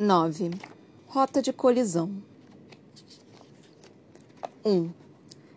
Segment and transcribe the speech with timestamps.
[0.00, 0.50] 9.
[1.08, 2.22] Rota de colisão
[4.64, 4.90] 1.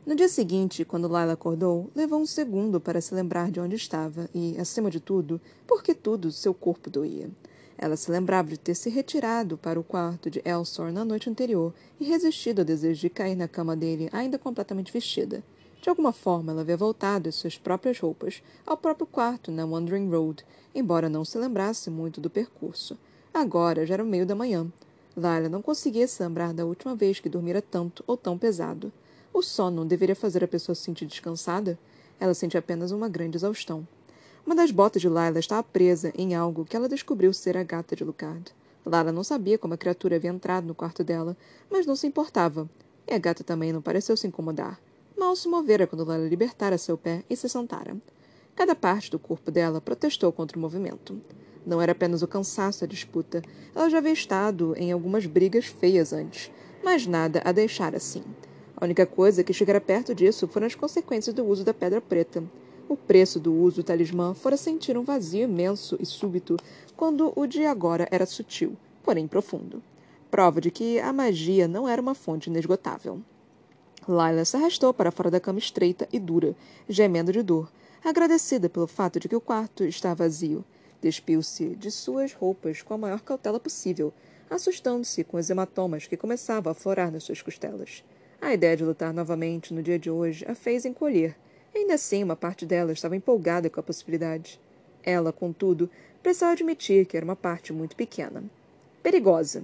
[0.04, 4.28] No dia seguinte, quando Lila acordou, levou um segundo para se lembrar de onde estava
[4.34, 7.30] e, acima de tudo, porque tudo seu corpo doía.
[7.78, 11.72] Ela se lembrava de ter se retirado para o quarto de Elsor na noite anterior
[12.00, 15.44] e resistido ao desejo de cair na cama dele ainda completamente vestida.
[15.80, 20.10] De alguma forma, ela havia voltado às suas próprias roupas, ao próprio quarto na Wandering
[20.10, 22.98] Road, embora não se lembrasse muito do percurso.
[23.34, 24.68] Agora já era o meio da manhã.
[25.16, 28.92] Lila não conseguia se lembrar da última vez que dormira tanto ou tão pesado.
[29.34, 31.80] O sono deveria fazer a pessoa se sentir descansada?
[32.20, 33.88] Ela sentia apenas uma grande exaustão.
[34.46, 37.96] Uma das botas de Lila estava presa em algo que ela descobriu ser a gata
[37.96, 38.54] de Lucard.
[38.86, 41.38] Lila não sabia como a criatura havia entrado no quarto dela,
[41.70, 42.70] mas não se importava.
[43.08, 44.78] E a gata também não pareceu se incomodar.
[45.18, 47.96] Mal se movera quando Lila libertara seu pé e se sentara.
[48.56, 51.22] Cada parte do corpo dela protestou contra o movimento.
[51.66, 53.42] Não era apenas o cansaço a disputa.
[53.76, 56.52] Ela já havia estado em algumas brigas feias antes,
[56.84, 58.24] mas nada a deixar assim.
[58.76, 62.44] A única coisa que chegara perto disso foram as consequências do uso da pedra preta.
[62.90, 66.58] O preço do uso do talismã fora sentir um vazio imenso e súbito,
[66.98, 69.84] quando o de agora era sutil, porém profundo.
[70.32, 73.22] Prova de que a magia não era uma fonte inesgotável.
[74.08, 76.56] Lila se arrastou para fora da cama estreita e dura,
[76.90, 77.72] gemendo de dor,
[78.04, 80.66] agradecida pelo fato de que o quarto estava vazio.
[81.02, 84.14] Despiu-se de suas roupas com a maior cautela possível,
[84.50, 88.04] assustando-se com os hematomas que começavam a florar nas suas costelas.
[88.40, 91.36] A ideia de lutar novamente no dia de hoje a fez encolher.
[91.74, 94.60] Ainda assim, uma parte dela estava empolgada com a possibilidade.
[95.04, 95.90] Ela, contudo,
[96.22, 98.44] precisava admitir que era uma parte muito pequena.
[99.02, 99.64] Perigosa,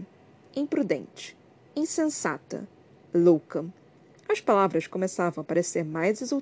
[0.55, 1.37] imprudente,
[1.75, 2.67] insensata,
[3.13, 3.63] louca.
[4.27, 6.33] As palavras começavam a parecer mais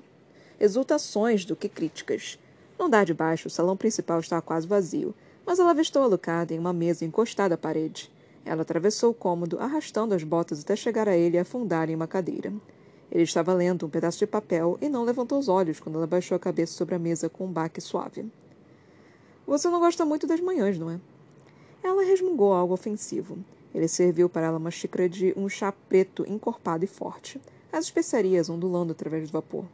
[0.58, 2.38] exultações do que críticas.
[2.78, 6.58] No andar de baixo, o salão principal estava quase vazio, mas ela avistou Alucard em
[6.58, 8.10] uma mesa encostada à parede.
[8.44, 12.06] Ela atravessou o cômodo, arrastando as botas até chegar a ele e afundar em uma
[12.06, 12.52] cadeira.
[13.10, 16.36] Ele estava lendo um pedaço de papel e não levantou os olhos quando ela baixou
[16.36, 18.30] a cabeça sobre a mesa com um baque suave.
[19.46, 21.00] Você não gosta muito das manhãs, não é?
[21.82, 23.38] Ela resmungou algo ofensivo.
[23.74, 27.40] Ele serviu para ela uma xícara de um chá preto encorpado e forte,
[27.72, 29.64] as especiarias ondulando através do vapor.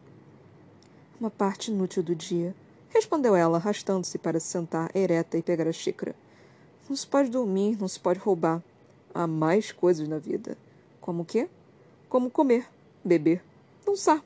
[1.19, 2.55] Uma parte inútil do dia,
[2.93, 6.15] respondeu ela, arrastando-se para se sentar ereta e pegar a xícara.
[6.89, 8.63] Não se pode dormir, não se pode roubar.
[9.15, 10.57] Há mais coisas na vida.
[11.01, 11.49] Como o quê?
[12.09, 12.67] Como comer,
[13.05, 13.43] beber,
[13.85, 14.23] dançar.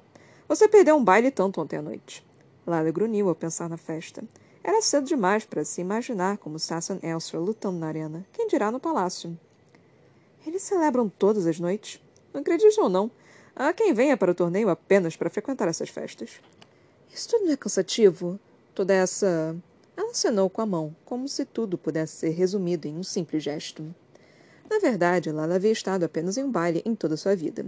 [0.48, 2.24] Você perdeu um baile tanto ontem à noite.
[2.66, 4.24] Lala grunhiu ao pensar na festa.
[4.62, 8.26] Era cedo demais para se imaginar como Sasson Elstra lutando na arena.
[8.32, 9.38] Quem dirá no palácio?
[10.44, 12.00] Eles celebram todas as noites?
[12.32, 13.10] Não acredito ou não.
[13.54, 16.40] Há quem venha para o torneio apenas para frequentar essas festas.
[17.12, 18.38] Isso tudo não é cansativo?
[18.76, 19.56] Toda essa
[19.96, 23.82] ela acenou com a mão, como se tudo pudesse ser resumido em um simples gesto.
[24.68, 27.64] Na verdade, Lala havia estado apenas em um baile em toda a sua vida.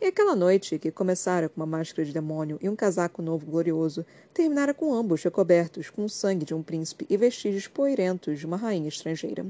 [0.00, 4.06] E aquela noite, que começara com uma máscara de demônio e um casaco novo glorioso,
[4.32, 8.56] terminara com ambos recobertos com o sangue de um príncipe e vestígios poeirentos de uma
[8.56, 9.44] rainha estrangeira.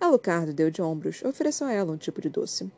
[0.00, 2.68] Alucardo deu de ombros e ofereceu a ela um tipo de doce.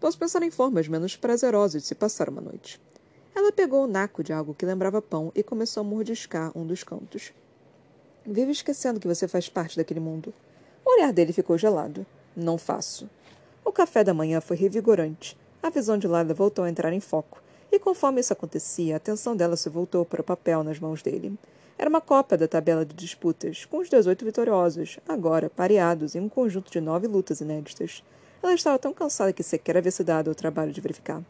[0.00, 2.80] Posso pensar em formas menos prazerosas de se passar uma noite.
[3.34, 6.84] Ela pegou o naco de algo que lembrava pão e começou a mordiscar um dos
[6.84, 7.32] cantos.
[8.24, 10.32] Vivo esquecendo que você faz parte daquele mundo.
[10.84, 12.06] O olhar dele ficou gelado.
[12.36, 13.10] Não faço.
[13.64, 15.36] O café da manhã foi revigorante.
[15.62, 19.34] A visão de Lada voltou a entrar em foco, e conforme isso acontecia, a atenção
[19.34, 21.36] dela se voltou para o papel nas mãos dele.
[21.76, 26.28] Era uma cópia da tabela de disputas, com os 18 vitoriosos, agora pareados em um
[26.28, 28.04] conjunto de nove lutas inéditas.
[28.42, 31.22] Ela estava tão cansada que sequer havia se dado ao trabalho de verificar.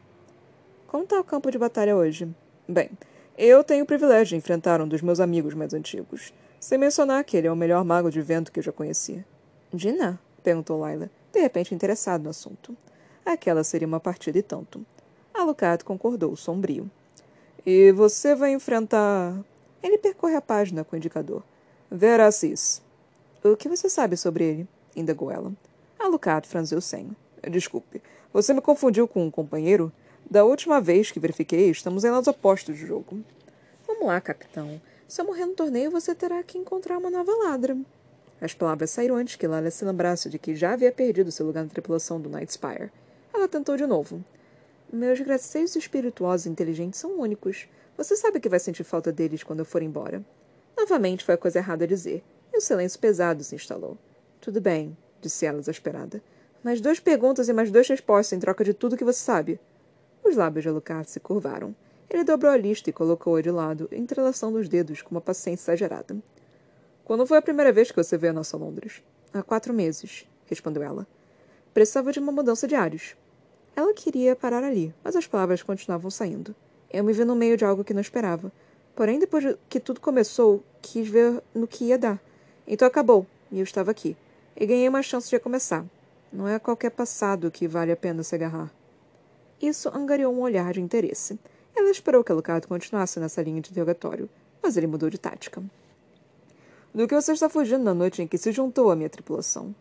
[0.86, 2.28] Como está o campo de batalha hoje?
[2.68, 2.90] Bem,
[3.36, 6.32] eu tenho o privilégio de enfrentar um dos meus amigos mais antigos.
[6.60, 9.24] Sem mencionar que ele é o melhor mago de vento que eu já conheci.
[9.72, 10.20] Dina?
[10.42, 12.76] perguntou Laila, de repente interessado no assunto.
[13.24, 14.84] Aquela seria uma partida e tanto.
[15.32, 16.90] Alucard concordou, sombrio.
[17.66, 19.34] E você vai enfrentar.
[19.82, 21.42] Ele percorre a página com o indicador.
[21.90, 22.82] Veracis.
[23.42, 24.68] O que você sabe sobre ele?
[24.94, 25.52] indagou ela.
[25.98, 27.16] Alucard franziu o senho.
[27.50, 28.00] Desculpe,
[28.32, 29.92] você me confundiu com um companheiro?
[30.30, 33.22] Da última vez que verifiquei, estamos em lados opostos de jogo.
[33.86, 34.80] Vamos lá, capitão.
[35.06, 37.76] Se eu morrer no torneio, você terá que encontrar uma nova ladra.
[38.40, 41.62] As palavras saíram antes que Lala se lembrasse de que já havia perdido seu lugar
[41.62, 42.90] na tripulação do Night Spire.
[43.32, 44.24] Ela tentou de novo.
[44.92, 47.68] Meus graceios espirituosos e inteligentes são únicos.
[47.96, 50.24] Você sabe que vai sentir falta deles quando eu for embora.
[50.76, 52.22] Novamente foi a coisa errada a dizer,
[52.52, 53.96] e o silêncio pesado se instalou.
[54.40, 56.22] Tudo bem, disse ela exasperada.
[56.62, 59.60] Mais duas perguntas e mais duas respostas em troca de tudo que você sabe.
[60.24, 61.74] Os lábios de Alucard se curvaram.
[62.08, 66.16] Ele dobrou a lista e colocou-a de lado, entrelaçando os dedos com uma paciência exagerada.
[67.04, 69.02] Quando foi a primeira vez que você veio a nossa Londres?
[69.32, 71.06] Há quatro meses, respondeu ela.
[71.74, 73.14] Precisava de uma mudança de ares.
[73.76, 76.54] Ela queria parar ali, mas as palavras continuavam saindo.
[76.90, 78.50] Eu me vi no meio de algo que não esperava.
[78.94, 82.18] Porém, depois que tudo começou, quis ver no que ia dar.
[82.66, 84.16] Então acabou, e eu estava aqui.
[84.56, 85.84] E ganhei uma chance de recomeçar.
[86.32, 88.72] Não é qualquer passado que vale a pena se agarrar.
[89.64, 91.38] Isso angariou um olhar de interesse.
[91.74, 94.28] Ela esperou que Alucard continuasse nessa linha de interrogatório,
[94.62, 95.62] mas ele mudou de tática.
[96.94, 99.74] Do que você está fugindo na noite em que se juntou à minha tripulação?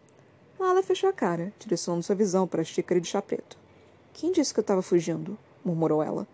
[0.57, 3.57] Lala fechou a cara, direcionando sua visão para a xícara de chá preto.
[4.13, 5.37] Quem disse que eu estava fugindo?
[5.65, 6.25] murmurou ela.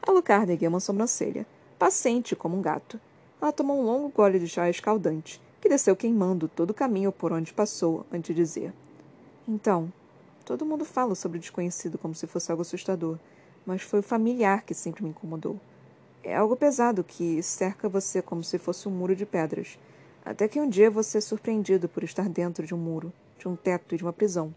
[0.00, 1.46] Alucard ergueu uma sobrancelha,
[1.78, 2.98] paciente como um gato.
[3.38, 7.34] Ela tomou um longo gole de chá escaldante, que desceu queimando todo o caminho por
[7.34, 8.72] onde passou, antes de dizer:
[9.46, 9.92] Então,
[10.44, 13.18] todo mundo fala sobre o desconhecido como se fosse algo assustador,
[13.64, 15.58] mas foi o familiar que sempre me incomodou.
[16.22, 19.78] É algo pesado que cerca você como se fosse um muro de pedras
[20.24, 23.54] até que um dia você é surpreendido por estar dentro de um muro, de um
[23.54, 24.54] teto e de uma prisão.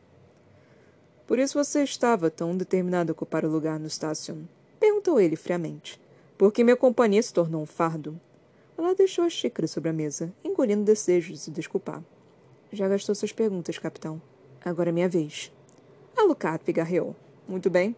[1.28, 4.44] Por isso você estava tão determinado a ocupar o lugar no Station?
[4.80, 6.00] Perguntou ele friamente.
[6.38, 8.20] Porque minha companhia se tornou um fardo?
[8.78, 12.02] Ela deixou a xícara sobre a mesa, engolindo desejos de se desculpar.
[12.72, 14.22] Já gastou suas perguntas, capitão.
[14.64, 15.52] Agora é minha vez.
[16.18, 17.16] Alucard pigarreou.
[17.48, 17.96] Muito bem.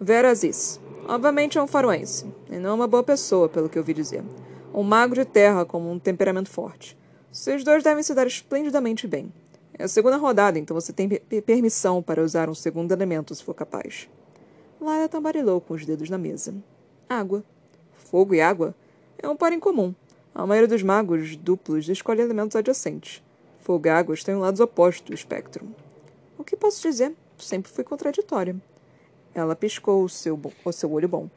[0.00, 0.80] Vera Aziz.
[1.08, 4.22] Obviamente é um faroense, e não uma boa pessoa, pelo que eu ouvi dizer.
[4.74, 6.96] Um mago de terra com um temperamento forte.
[7.30, 9.32] Vocês dois devem se dar esplendidamente bem.
[9.78, 11.08] É a segunda rodada, então você tem
[11.44, 14.08] permissão para usar um segundo elemento se for capaz.
[14.80, 16.54] Lara tambarilou com os dedos na mesa.
[17.08, 17.44] Água.
[17.94, 18.74] Fogo e água?
[19.18, 19.94] É um par incomum.
[20.34, 23.22] A maioria dos magos duplos escolhe elementos adjacentes.
[23.60, 25.66] Fogo e água têm lados opostos do espectro.
[26.36, 27.14] O que posso dizer?
[27.42, 28.54] Sempre fui contraditória.
[29.34, 31.28] Ela piscou o seu, o seu olho bom.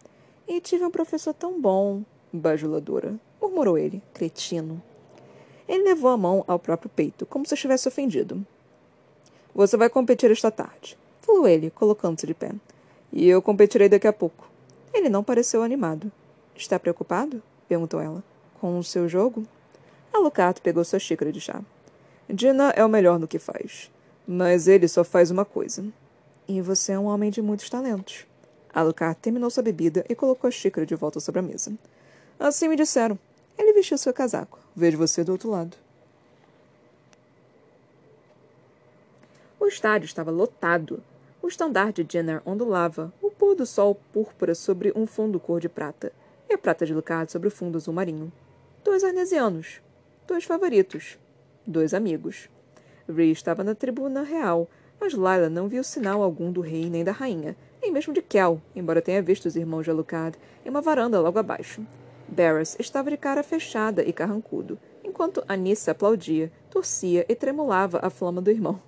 [0.48, 4.82] E tive um professor tão bom, bajuladora, murmurou ele, cretino.
[5.68, 8.46] Ele levou a mão ao próprio peito, como se estivesse ofendido.
[9.56, 12.52] Você vai competir esta tarde, falou ele, colocando-se de pé.
[13.12, 14.48] E eu competirei daqui a pouco.
[14.94, 16.12] Ele não pareceu animado.
[16.56, 17.42] Está preocupado?
[17.68, 18.24] perguntou ela.
[18.62, 19.44] Com o seu jogo?
[20.14, 21.62] Alucard pegou sua xícara de chá.
[22.30, 23.90] Dina é o melhor no que faz.
[24.28, 25.86] Mas ele só faz uma coisa.
[26.48, 28.26] E você é um homem de muitos talentos.
[28.74, 31.74] Alucard terminou sua bebida e colocou a xícara de volta sobre a mesa.
[32.40, 33.18] Assim me disseram.
[33.58, 34.60] Ele vestiu seu casaco.
[34.76, 35.78] Vejo você do outro lado.
[39.60, 41.02] O estádio estava lotado.
[41.42, 45.70] O estandarte de Jenner ondulava, o pôr do sol púrpura sobre um fundo cor de
[45.70, 46.12] prata,
[46.50, 48.32] e a prata de Lucard sobre o fundo azul marinho.
[48.84, 49.82] Dois arnesianos.
[50.28, 51.18] Dois favoritos.
[51.66, 52.50] Dois amigos.
[53.08, 54.70] Rhee estava na tribuna real,
[55.00, 58.62] mas Lila não viu sinal algum do rei nem da rainha, nem mesmo de Kel,
[58.76, 61.86] embora tenha visto os irmãos de Alucard em uma varanda logo abaixo.
[62.28, 68.42] Barris estava de cara fechada e carrancudo, enquanto Anissa aplaudia, torcia e tremulava a flama
[68.42, 68.82] do irmão.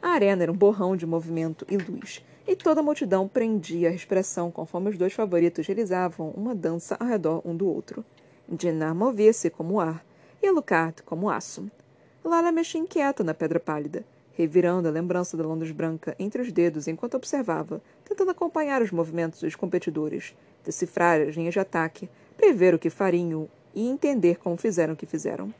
[0.00, 3.92] A arena era um borrão de movimento e luz, e toda a multidão prendia a
[3.92, 8.04] respiração conforme os dois favoritos realizavam uma dança ao redor um do outro.
[8.48, 10.04] Dinar movia-se como ar,
[10.42, 11.70] e Alucard como aço.
[12.22, 16.86] Lala mexia inquieta na pedra pálida, revirando a lembrança da Londres branca entre os dedos
[16.86, 20.34] enquanto observava, tentando acompanhar os movimentos dos competidores,
[20.64, 25.06] decifrar as linhas de ataque, prever o que fariam e entender como fizeram o que
[25.06, 25.52] fizeram.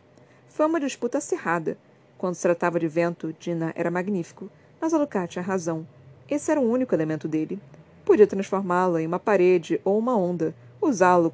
[0.48, 1.78] Foi uma disputa acirrada.
[2.18, 5.86] Quando se tratava de vento, Dina era magnífico, mas Alucard tinha razão.
[6.28, 7.58] Esse era o único elemento dele.
[8.04, 11.32] Podia transformá-la em uma parede ou uma onda, usá-lo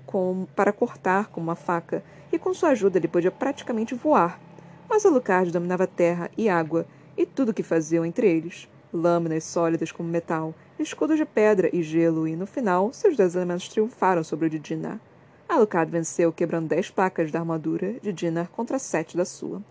[0.55, 2.03] para cortar com uma faca,
[2.33, 4.41] e com sua ajuda ele podia praticamente voar.
[4.89, 8.69] Mas Alucard dominava terra e água, e tudo o que faziam entre eles.
[8.93, 13.69] Lâminas sólidas como metal, escudos de pedra e gelo, e, no final, seus dois elementos
[13.69, 15.01] triunfaram sobre o de Dinah.
[15.49, 19.63] Alucard venceu, quebrando dez placas da armadura de Dinar contra sete da sua.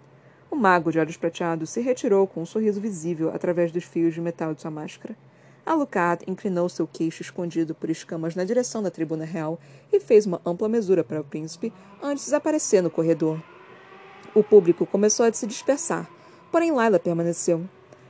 [0.49, 4.21] O mago de olhos prateados se retirou com um sorriso visível através dos fios de
[4.21, 5.15] metal de sua máscara.
[5.65, 9.59] Alucard inclinou seu queixo escondido por escamas na direção da tribuna real
[9.91, 13.41] e fez uma ampla mesura para o príncipe antes de desaparecer no corredor.
[14.35, 16.11] O público começou a se dispersar,
[16.51, 17.63] porém Laila permaneceu.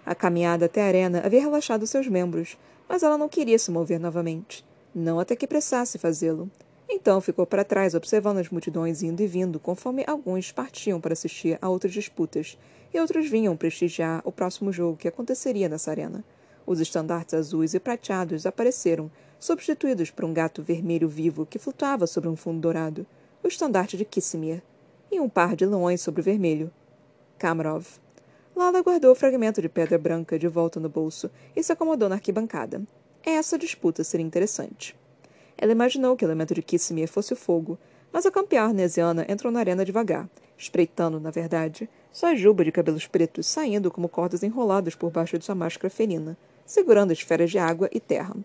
[0.04, 2.58] A caminhada até a arena havia relaxado seus membros,
[2.90, 4.66] mas ela não queria se mover novamente.
[4.94, 6.50] Não até que pressasse fazê-lo.
[6.90, 11.60] Então ficou para trás, observando as multidões indo e vindo, conforme alguns partiam para assistir
[11.62, 12.58] a outras disputas,
[12.92, 16.26] e outros vinham prestigiar o próximo jogo que aconteceria nessa arena.
[16.66, 22.30] Os estandartes azuis e prateados apareceram, substituídos por um gato vermelho vivo que flutuava sobre
[22.30, 23.06] um fundo dourado,
[23.44, 24.64] o estandarte de Kissimir,
[25.12, 26.72] e um par de leões sobre o vermelho.
[27.38, 27.86] Kamarov.
[28.56, 32.16] Lala guardou o fragmento de pedra branca de volta no bolso e se acomodou na
[32.16, 32.82] arquibancada.
[33.24, 34.96] Essa disputa seria interessante.
[35.58, 37.78] Ela imaginou que o elemento de Kissimir fosse o fogo,
[38.14, 43.08] mas a campeã arnesiana entrou na arena devagar, espreitando, na verdade, sua juba de cabelos
[43.08, 47.90] pretos saindo como cordas enroladas por baixo de sua máscara felina, segurando esferas de água
[47.92, 48.36] e terra.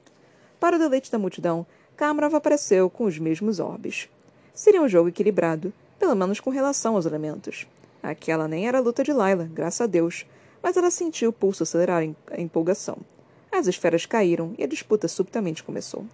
[0.58, 1.64] Para o deleite da multidão,
[1.96, 4.08] Kamrov apareceu com os mesmos orbes.
[4.52, 7.66] Seria um jogo equilibrado, pelo menos com relação aos elementos.
[8.02, 10.24] Aquela nem era a luta de Laila, graças a Deus,
[10.62, 12.96] mas ela sentiu o pulso acelerar em empolgação.
[13.52, 16.06] As esferas caíram e a disputa subitamente começou.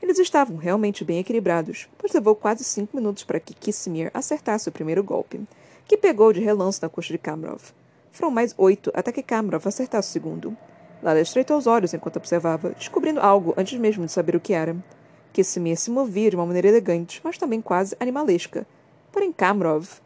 [0.00, 4.72] Eles estavam realmente bem equilibrados, pois levou quase cinco minutos para que Kissimir acertasse o
[4.72, 5.40] primeiro golpe,
[5.88, 7.72] que pegou de relance na coxa de Kamrov.
[8.12, 10.56] Foram mais oito até que Kamrov acertasse o segundo.
[11.02, 14.76] Lala estreitou os olhos enquanto observava, descobrindo algo antes mesmo de saber o que era.
[15.32, 18.64] Kissimir se movia de uma maneira elegante, mas também quase animalesca.
[19.14, 20.00] Porém, Kamrov.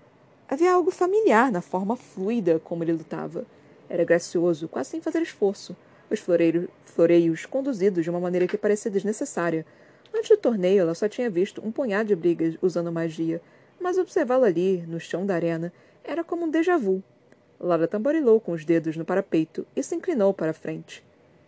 [0.47, 3.47] Havia algo familiar na forma fluida como ele lutava.
[3.89, 5.75] Era gracioso, quase sem fazer esforço.
[6.11, 9.65] Os floreios conduzidos de uma maneira que parecia desnecessária.
[10.15, 13.41] Antes do torneio, ela só tinha visto um punhado de brigas usando magia,
[13.81, 15.73] mas observá-lo ali, no chão da arena,
[16.05, 17.03] era como um déjà vu.
[17.59, 21.03] Lara tamborilou com os dedos no parapeito e se inclinou para a frente.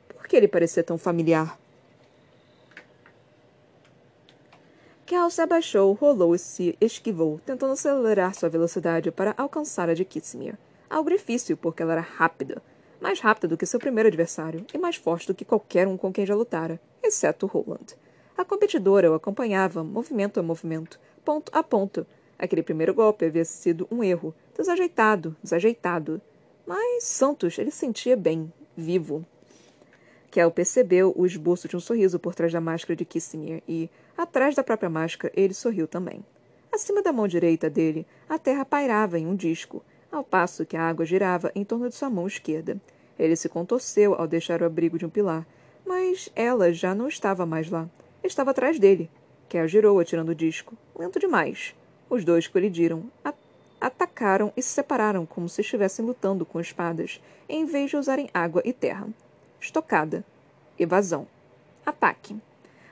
[0.08, 1.59] Por que ele parecia tão familiar?
[5.10, 10.04] Cal se abaixou, rolou e se esquivou, tentando acelerar sua velocidade para alcançar a de
[10.04, 10.56] Kissimir.
[10.88, 12.62] Algo difícil, porque ela era rápida.
[13.00, 16.12] Mais rápida do que seu primeiro adversário e mais forte do que qualquer um com
[16.12, 17.96] quem já lutara, exceto Roland.
[18.38, 22.06] A competidora o acompanhava, movimento a movimento, ponto a ponto.
[22.38, 26.22] Aquele primeiro golpe havia sido um erro, desajeitado, desajeitado.
[26.64, 29.26] Mas Santos ele sentia bem, vivo.
[30.30, 33.90] Kel percebeu o esboço de um sorriso por trás da máscara de Kissinger e,
[34.22, 36.24] atrás da própria máscara, ele sorriu também.
[36.72, 40.82] Acima da mão direita dele, a terra pairava em um disco, ao passo que a
[40.82, 42.80] água girava em torno de sua mão esquerda.
[43.18, 45.46] Ele se contorceu ao deixar o abrigo de um pilar,
[45.84, 47.88] mas ela já não estava mais lá.
[48.22, 49.10] Estava atrás dele.
[49.48, 50.76] Kel girou, atirando o disco.
[50.96, 51.74] Lento demais.
[52.08, 53.10] Os dois colidiram,
[53.80, 58.62] atacaram e se separaram como se estivessem lutando com espadas, em vez de usarem água
[58.64, 59.08] e terra.
[59.60, 60.24] Estocada.
[60.78, 61.26] Evasão.
[61.84, 62.36] Ataque.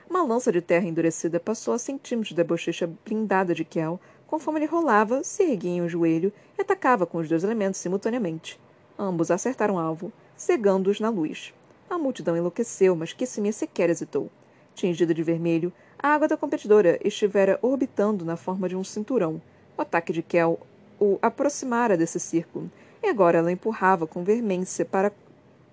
[0.09, 4.65] Uma lança de terra endurecida passou a centímetros da bochecha blindada de Kel, conforme ele
[4.65, 8.59] rolava, se erguia em um joelho e atacava com os dois elementos simultaneamente.
[8.97, 11.53] Ambos acertaram alvo, cegando-os na luz.
[11.87, 14.31] A multidão enlouqueceu, mas Kissimia sequer hesitou.
[14.73, 19.39] Tingida de vermelho, a água da competidora estivera orbitando na forma de um cinturão.
[19.77, 20.59] O ataque de Kel
[20.99, 22.69] o aproximara desse círculo,
[23.01, 25.11] e agora ela empurrava com veemência para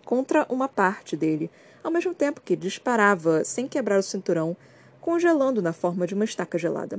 [0.04, 1.50] contra uma parte dele,
[1.86, 4.56] ao mesmo tempo que disparava sem quebrar o cinturão,
[5.00, 6.98] congelando na forma de uma estaca gelada.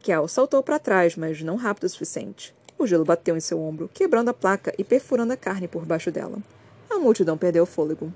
[0.00, 2.54] Kel saltou para trás, mas não rápido o suficiente.
[2.78, 6.10] O gelo bateu em seu ombro, quebrando a placa e perfurando a carne por baixo
[6.10, 6.38] dela.
[6.88, 8.10] A multidão perdeu o fôlego.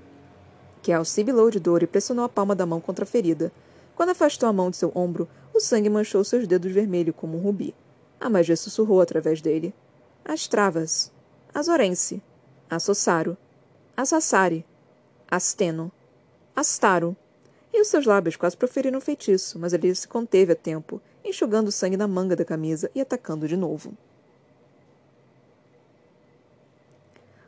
[0.81, 3.51] Kel sibilou de dor e pressionou a palma da mão contra a ferida.
[3.95, 7.41] Quando afastou a mão de seu ombro, o sangue manchou seus dedos vermelhos como um
[7.41, 7.75] rubi.
[8.19, 9.71] A magia sussurrou através dele.
[10.25, 11.11] As travas.
[11.53, 12.23] Azorense.
[12.67, 13.37] Assossaro.
[13.95, 14.65] Assassari,
[15.31, 15.89] Asteno,
[16.53, 17.15] Astaro.
[17.73, 21.69] E os seus lábios quase proferiram um feitiço, mas ele se conteve a tempo, enxugando
[21.69, 23.93] o sangue na manga da camisa e atacando de novo.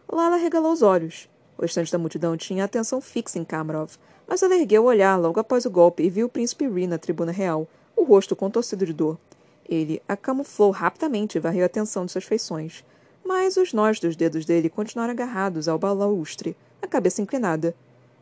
[0.10, 1.30] Lala regalou os olhos.
[1.58, 5.20] O restante da multidão tinha a atenção fixa em Kamarov, mas ela ergueu o olhar
[5.20, 8.86] logo após o golpe e viu o príncipe Ri na tribuna real, o rosto contorcido
[8.86, 9.20] de dor.
[9.68, 12.86] Ele a camuflou rapidamente e varreu a atenção de suas feições
[13.24, 17.75] mas os nós dos dedos dele continuaram agarrados ao balaustre, a cabeça inclinada.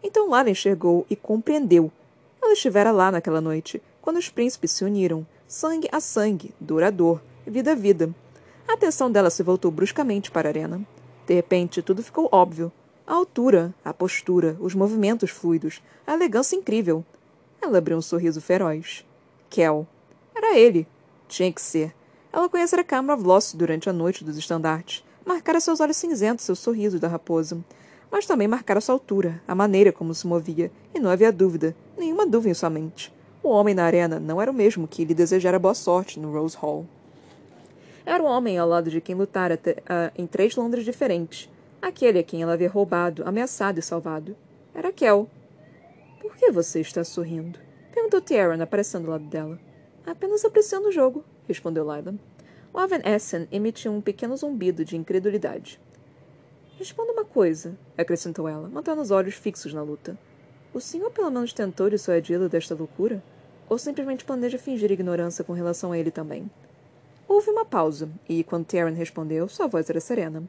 [0.04, 1.92] Então Lara enxergou e compreendeu.
[2.42, 6.90] Ela estivera lá naquela noite, quando os príncipes se uniram, sangue a sangue, dor a
[6.90, 8.14] dor, vida a vida.
[8.68, 10.82] A atenção dela se voltou bruscamente para a arena.
[11.28, 12.72] De repente, tudo ficou óbvio.
[13.06, 17.04] A altura, a postura, os movimentos fluidos, a elegância incrível.
[17.62, 19.06] Ela abriu um sorriso feroz.
[19.50, 19.86] Kel.
[20.36, 20.88] Era ele.
[21.28, 21.94] Tinha que ser.
[22.32, 26.98] Ela conhecera Kamra Vloss durante a noite dos estandartes, marcara seus olhos cinzentos, seu sorriso
[26.98, 27.60] da raposa.
[28.12, 32.28] Mas também marcara sua altura, a maneira como se movia, e não havia dúvida, nenhuma
[32.28, 33.14] dúvida em sua mente.
[33.42, 36.58] O homem na arena não era o mesmo que lhe desejara boa sorte no Rose
[36.58, 36.86] Hall.
[38.06, 41.50] Era o homem ao lado de quem lutara uh, em três Londres diferentes.
[41.82, 44.36] Aquele a quem ela havia roubado, ameaçado e salvado.
[44.76, 45.28] Era Kel.
[46.20, 47.58] Por que você está sorrindo?
[47.94, 49.60] Perguntou Tierran, aparecendo ao lado dela.
[50.06, 52.14] Apenas apreciando o jogo, respondeu Lila.
[52.74, 55.80] O Aven Essen emitiu um pequeno zumbido de incredulidade.
[56.82, 60.18] Responda uma coisa, acrescentou ela, mantendo os olhos fixos na luta.
[60.74, 63.22] O senhor pelo menos tentou dissuadi-lo desta loucura?
[63.70, 66.50] Ou simplesmente planeja fingir ignorância com relação a ele também?
[67.28, 70.44] Houve uma pausa, e quando Taryn respondeu, sua voz era serena.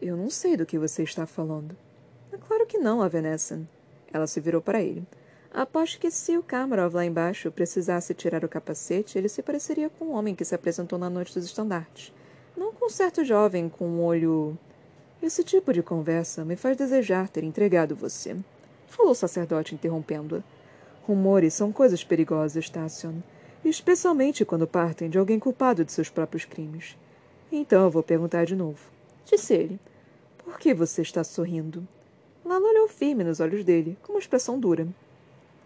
[0.00, 1.76] Eu não sei do que você está falando.
[2.32, 3.68] É claro que não, Essen.
[4.10, 5.06] Ela se virou para ele.
[5.52, 10.06] Aposto que se o Kamarov lá embaixo precisasse tirar o capacete, ele se pareceria com
[10.06, 12.10] o homem que se apresentou na noite dos estandartes.
[12.56, 14.58] Não com um certo jovem com um olho.
[15.22, 18.36] Esse tipo de conversa me faz desejar ter entregado você,
[18.86, 20.42] falou o sacerdote interrompendo-a.
[21.02, 23.14] Rumores são coisas perigosas, Tassion,
[23.64, 26.96] especialmente quando partem de alguém culpado de seus próprios crimes.
[27.50, 28.78] Então eu vou perguntar de novo.
[29.24, 29.80] Disse ele.
[30.38, 31.86] Por que você está sorrindo?
[32.44, 34.86] Lala olhou firme nos olhos dele, com uma expressão dura.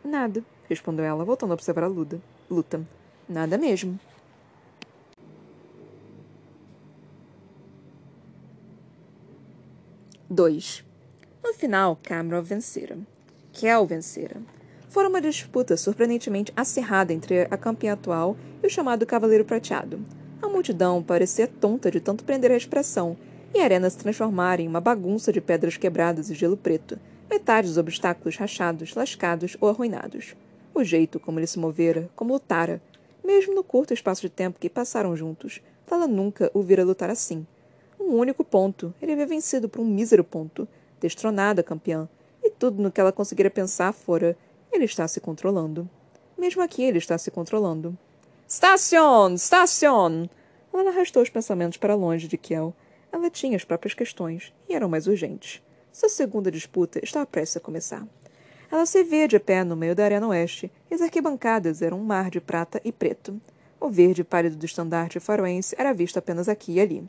[0.05, 2.21] Nada, respondeu ela, voltando a observar a luta.
[2.51, 2.81] luta.
[3.29, 4.01] Nada mesmo.
[10.35, 10.83] Dois.
[11.45, 12.97] No final, Cameron vencera.
[13.53, 14.41] Kel vencera.
[14.89, 20.03] Fora uma disputa surpreendentemente acirrada entre a campeã atual e o chamado Cavaleiro Prateado.
[20.41, 23.15] A multidão parecia tonta de tanto prender a expressão
[23.53, 26.99] e a arena se transformara em uma bagunça de pedras quebradas e gelo preto,
[27.29, 30.35] metade dos obstáculos rachados, lascados ou arruinados.
[30.73, 32.81] O jeito como ele se movera, como lutara,
[33.23, 37.47] mesmo no curto espaço de tempo que passaram juntos, Tala nunca o vira lutar assim.
[38.12, 40.69] Um único ponto, ele havia vencido por um mísero ponto,
[41.00, 42.07] destronada campeã,
[42.45, 44.37] e tudo no que ela conseguira pensar fora,
[44.71, 45.88] ele está se controlando.
[46.37, 47.97] Mesmo aqui ele está se controlando.
[48.47, 49.38] Station!
[49.38, 50.28] Station!
[50.75, 52.75] Ela arrastou os pensamentos para longe de Kiel,
[53.11, 55.62] ela tinha as próprias questões, e eram mais urgentes.
[55.90, 58.07] Sua segunda disputa estava prestes a começar.
[58.71, 62.04] Ela se via de pé no meio da arena oeste, e as arquibancadas eram um
[62.04, 63.40] mar de prata e preto.
[63.81, 67.09] O verde pálido do estandarte faroense era visto apenas aqui e ali.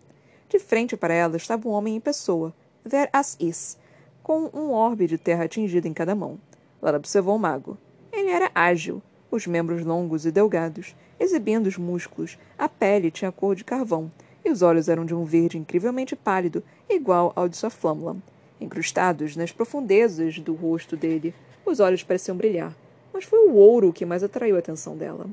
[0.54, 2.54] De frente para ela estava um homem em pessoa,
[2.86, 3.76] ver as is,
[4.22, 6.38] com um orbe de terra atingido em cada mão.
[6.80, 7.76] Ela observou o mago.
[8.12, 13.56] Ele era ágil, os membros longos e delgados, exibindo os músculos, a pele tinha cor
[13.56, 14.12] de carvão,
[14.46, 18.16] e os olhos eram de um verde incrivelmente pálido, igual ao de sua flâmula.
[18.62, 21.34] Encrustados nas profundezas do rosto dele,
[21.66, 22.78] os olhos pareciam brilhar,
[23.12, 25.26] mas foi o ouro que mais atraiu a atenção dela.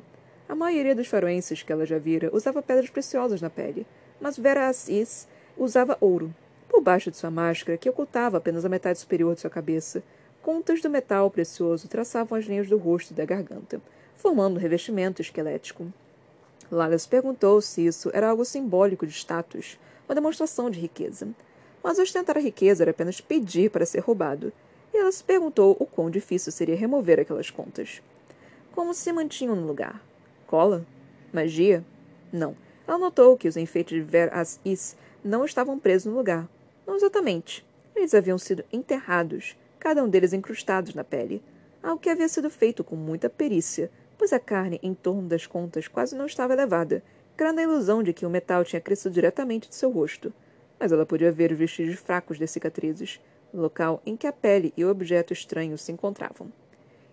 [0.49, 3.87] A maioria dos faroenses que ela já vira usava pedras preciosas na pele,
[4.21, 4.71] mas Vera
[5.57, 6.35] usava ouro.
[6.69, 10.03] Por baixo de sua máscara, que ocultava apenas a metade superior de sua cabeça,
[10.43, 13.81] contas do metal precioso traçavam as linhas do rosto e da garganta,
[14.17, 15.93] formando um revestimento esquelético.
[16.71, 19.79] Lala perguntou se isso era algo simbólico de status,
[20.09, 21.29] uma demonstração de riqueza.
[21.83, 24.53] Mas ostentar a riqueza era apenas pedir para ser roubado,
[24.93, 28.03] e ela se perguntou o quão difícil seria remover aquelas contas.
[28.73, 30.01] Como se mantinham no lugar?
[30.47, 30.87] Cola?
[31.33, 31.85] Magia?
[32.33, 32.55] Não.
[32.91, 36.49] Ela notou que os enfeites de Ver As Is não estavam presos no lugar.
[36.85, 37.65] Não exatamente.
[37.95, 41.41] Eles haviam sido enterrados, cada um deles incrustados na pele,
[41.81, 45.87] algo que havia sido feito com muita perícia, pois a carne em torno das contas
[45.87, 47.01] quase não estava elevada,
[47.37, 50.33] criando a ilusão de que o metal tinha crescido diretamente de seu rosto.
[50.77, 53.21] Mas ela podia ver os vestígios fracos das cicatrizes,
[53.53, 56.53] no local em que a pele e o objeto estranho se encontravam.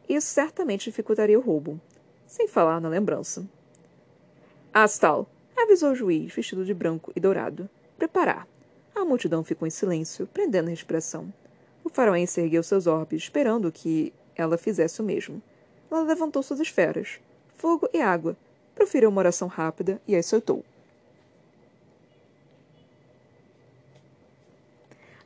[0.10, 1.80] Isso certamente dificultaria o roubo,
[2.26, 3.46] sem falar na lembrança.
[4.74, 5.28] Astal,
[5.64, 7.70] avisou o juiz, vestido de branco e dourado.
[7.98, 8.48] Preparar.
[8.96, 11.32] A multidão ficou em silêncio, prendendo a respiração.
[11.84, 15.42] O faraoense ergueu seus orbes, esperando que ela fizesse o mesmo.
[15.90, 17.20] Ela levantou suas esferas,
[17.56, 18.36] fogo e água,
[18.76, 20.64] proferiu uma oração rápida e as soltou.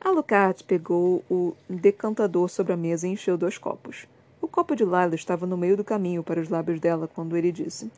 [0.00, 4.06] Alucard pegou o decantador sobre a mesa e encheu dois copos.
[4.40, 7.52] O copo de Lila estava no meio do caminho para os lábios dela quando ele
[7.52, 7.90] disse: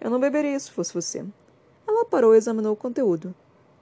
[0.00, 1.24] Eu não beberia se fosse você.
[2.02, 3.32] Ela parou e examinou o conteúdo.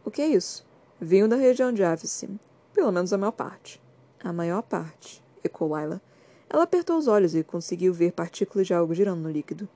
[0.05, 0.63] O que é isso?
[1.01, 2.29] Vinho da região de Avice.
[2.75, 3.81] Pelo menos a maior parte.
[4.23, 6.03] A maior parte, ecoou Lila.
[6.51, 9.67] Ela apertou os olhos e conseguiu ver partículas de algo girando no líquido.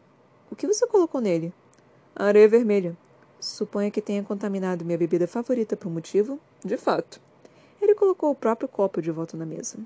[0.51, 1.55] O que você colocou nele?
[2.15, 2.95] Areia vermelha.
[3.41, 6.39] Suponha que tenha contaminado minha bebida favorita por um motivo?
[6.63, 7.23] De fato.
[7.81, 9.79] Ele colocou o próprio copo de volta na mesa.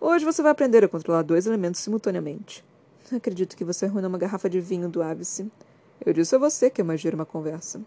[0.00, 2.64] Hoje você vai aprender a controlar dois elementos simultaneamente.
[3.12, 5.48] Acredito que você arruinou uma garrafa de vinho do Avice.
[6.04, 7.80] Eu disse a você que é magia era uma conversa.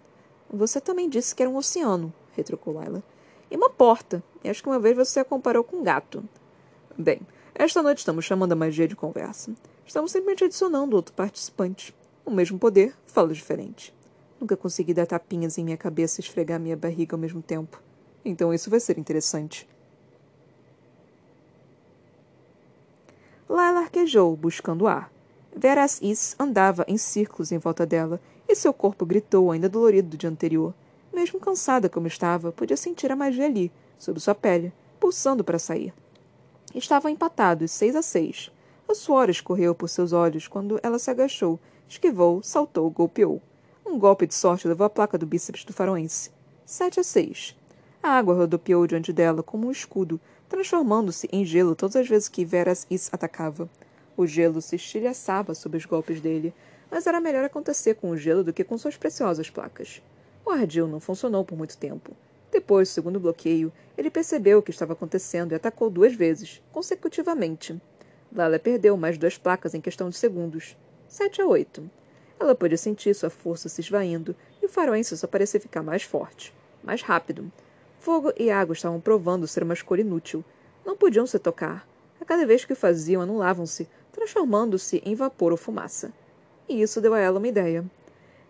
[0.50, 3.04] Você também disse que era um oceano, retrucou Laila.
[3.52, 4.24] E uma porta.
[4.44, 6.24] E acho que uma vez você a comparou com um gato.
[6.98, 7.20] Bem,
[7.54, 9.54] esta noite estamos chamando a magia de conversa.
[9.86, 11.96] Estamos simplesmente adicionando outro participante.
[12.26, 13.94] O mesmo poder, fala diferente.
[14.40, 17.82] Nunca consegui dar tapinhas em minha cabeça e esfregar minha barriga ao mesmo tempo.
[18.24, 19.68] Então isso vai ser interessante.
[23.50, 25.15] Lila arquejou, buscando ar.
[25.58, 30.18] Veras Is andava em círculos em volta dela, e seu corpo gritou, ainda dolorido do
[30.18, 30.74] dia anterior.
[31.14, 35.94] Mesmo cansada como estava, podia sentir a magia ali, sob sua pele, pulsando para sair.
[36.74, 38.52] Estavam empatados, seis a seis.
[38.86, 43.42] O suor escorreu por seus olhos quando ela se agachou, esquivou, saltou, golpeou.
[43.86, 46.32] Um golpe de sorte levou a placa do bíceps do faroense.
[46.66, 47.56] Sete a seis.
[48.04, 52.44] A água rodopiou diante dela como um escudo, transformando-se em gelo todas as vezes que
[52.44, 53.70] Veras Is atacava.
[54.18, 56.54] O gelo se estilhaçava sob os golpes dele,
[56.90, 60.02] mas era melhor acontecer com o gelo do que com suas preciosas placas.
[60.46, 62.16] O ardil não funcionou por muito tempo.
[62.52, 67.80] Depois do segundo bloqueio, ele percebeu o que estava acontecendo e atacou duas vezes, consecutivamente.
[68.34, 70.78] Lala perdeu mais duas placas em questão de segundos.
[71.08, 71.90] Sete a oito.
[72.40, 76.54] Ela pôde sentir sua força se esvaindo e o faroense só parecia ficar mais forte,
[76.84, 77.52] mais rápido.
[78.00, 80.44] Fogo e água estavam provando ser uma escolha inútil.
[80.86, 81.88] Não podiam se tocar.
[82.22, 86.12] A cada vez que o faziam, anulavam-se, transformando-se em vapor ou fumaça.
[86.70, 87.84] E isso deu a ela uma ideia.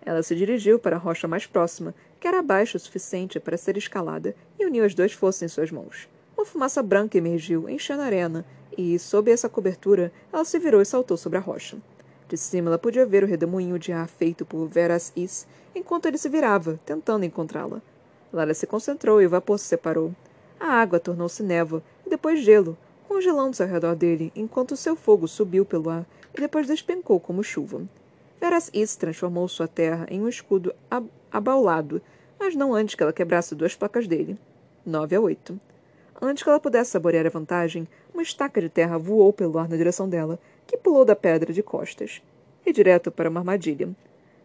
[0.06, 3.76] Ela se dirigiu para a rocha mais próxima, que era abaixo o suficiente para ser
[3.76, 6.08] escalada, e uniu as duas forças em suas mãos.
[6.38, 8.46] Uma fumaça branca emergiu, enchendo a arena,
[8.78, 11.78] e, sob essa cobertura, ela se virou e saltou sobre a rocha.
[12.30, 16.18] De cima, ela podia ver o redemoinho de ar feito por Veras Is, enquanto ele
[16.18, 17.82] se virava, tentando encontrá-la.
[18.32, 20.14] Lara se concentrou e o vapor se separou.
[20.60, 25.66] A água tornou-se névoa, e depois gelo, congelando-se ao redor dele, enquanto seu fogo subiu
[25.66, 27.84] pelo ar e depois despencou como chuva.
[28.40, 32.02] Veras Is transformou sua terra em um escudo ab abaulado,
[32.40, 34.38] mas não antes que ela quebrasse duas placas dele.
[34.86, 35.60] Nove a oito.
[36.22, 39.76] Antes que ela pudesse saborear a vantagem, uma estaca de terra voou pelo ar na
[39.76, 42.22] direção dela, que pulou da pedra de costas,
[42.66, 43.90] e direto para uma armadilha.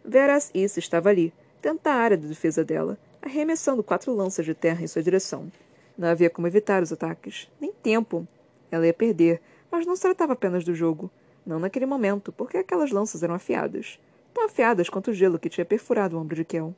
[0.05, 4.83] Veras Is estava ali, dentro da área de defesa dela, arremessando quatro lanças de terra
[4.83, 5.51] em sua direção.
[5.96, 8.27] Não havia como evitar os ataques, nem tempo.
[8.70, 11.11] Ela ia perder, mas não se tratava apenas do jogo.
[11.44, 13.98] Não naquele momento, porque aquelas lanças eram afiadas.
[14.33, 16.74] Tão afiadas quanto o gelo que tinha perfurado o ombro de Kel.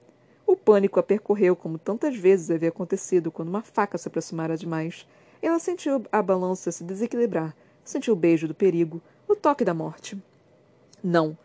[0.46, 5.06] O pânico a percorreu como tantas vezes havia acontecido quando uma faca se aproximara demais.
[5.40, 10.20] Ela sentiu a balança se desequilibrar, sentiu o beijo do perigo, o toque da morte.
[11.02, 11.36] Não.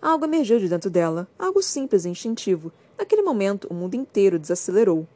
[0.00, 2.72] Algo emergiu de dentro dela, algo simples e instintivo.
[2.98, 5.06] Naquele momento, o mundo inteiro desacelerou.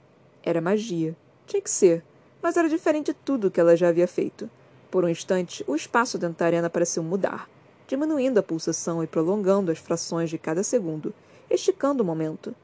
[0.42, 1.14] Era magia.
[1.46, 2.04] Tinha que ser.
[2.42, 4.50] Mas era diferente de tudo que ela já havia feito.
[4.90, 7.48] Por um instante, o espaço da arena pareceu mudar,
[7.86, 11.14] diminuindo a pulsação e prolongando as frações de cada segundo,
[11.48, 12.54] esticando o momento.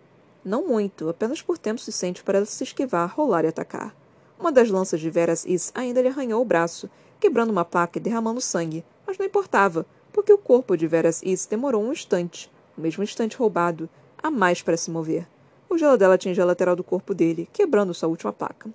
[0.45, 3.95] Não muito, apenas por tempo suficiente para ela se esquivar, rolar e atacar.
[4.39, 8.03] Uma das lanças de Veras Is ainda lhe arranhou o braço, quebrando uma placa e
[8.03, 12.81] derramando sangue, mas não importava, porque o corpo de Veras Is demorou um instante, o
[12.81, 13.89] mesmo instante roubado,
[14.21, 15.29] a mais para se mover.
[15.69, 18.71] O gelo dela atingiu a lateral do corpo dele, quebrando sua última placa.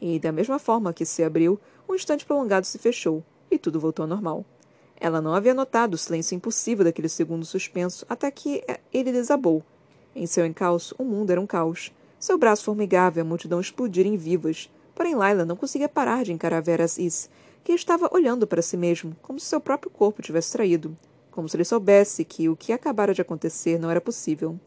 [0.00, 4.04] E, da mesma forma que se abriu, um instante prolongado se fechou, e tudo voltou
[4.04, 4.44] ao normal.
[5.00, 9.62] Ela não havia notado o silêncio impossível daquele segundo suspenso até que eh, ele desabou.
[10.14, 11.90] Em seu encalço, o mundo era um caos.
[12.18, 14.70] Seu braço formigava e a multidão explodir em vivas.
[14.94, 17.30] Porém, Laila não conseguia parar de encarar Veras Is,
[17.64, 20.94] que estava olhando para si mesmo, como se seu próprio corpo tivesse traído.
[21.30, 24.60] Como se ele soubesse que o que acabara de acontecer não era possível.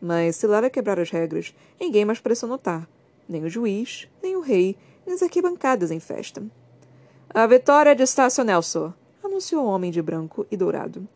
[0.00, 2.88] Mas, se Lara quebrar as regras, ninguém mais pareceu notar.
[3.28, 6.42] Nem o juiz, nem o rei, nem as arquibancadas em festa.
[7.32, 11.06] A vitória de Estácio Nelson, anunciou o homem de branco e dourado.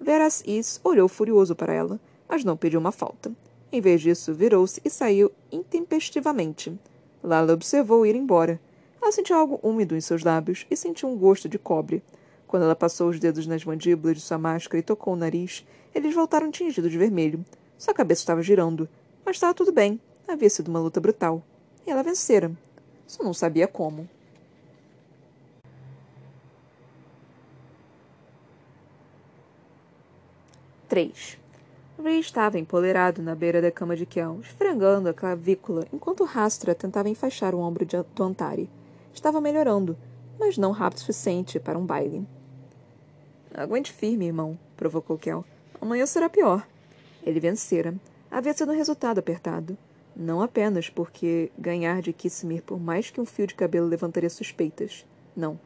[0.00, 3.30] Veras Is olhou furioso para ela, mas não pediu uma falta.
[3.70, 6.72] Em vez disso, virou-se e saiu intempestivamente.
[7.22, 8.58] Lala observou ir embora.
[9.00, 12.02] Ela sentiu algo úmido em seus lábios e sentiu um gosto de cobre.
[12.46, 16.14] Quando ela passou os dedos nas mandíbulas de sua máscara e tocou o nariz, eles
[16.14, 17.44] voltaram tingidos de vermelho.
[17.76, 18.88] Sua cabeça estava girando,
[19.22, 20.00] mas estava tudo bem.
[20.26, 21.42] Havia sido uma luta brutal.
[21.86, 22.50] E ela vencera.
[23.06, 24.08] Só não sabia como.
[30.88, 31.38] 3.
[32.02, 37.10] Ray estava empolerado na beira da cama de Kel, esfregando a clavícula enquanto Rastra tentava
[37.10, 38.70] enfaixar o ombro de, do Antari.
[39.12, 39.96] Estava melhorando,
[40.38, 42.26] mas não rápido o suficiente para um baile.
[43.52, 45.44] Aguente firme, irmão, provocou Kel.
[45.78, 46.66] Amanhã será pior.
[47.22, 47.94] Ele vencera.
[48.30, 49.76] Havia sido um resultado apertado.
[50.16, 55.04] Não apenas porque ganhar de Kissimir por mais que um fio de cabelo levantaria suspeitas.
[55.36, 55.60] Não.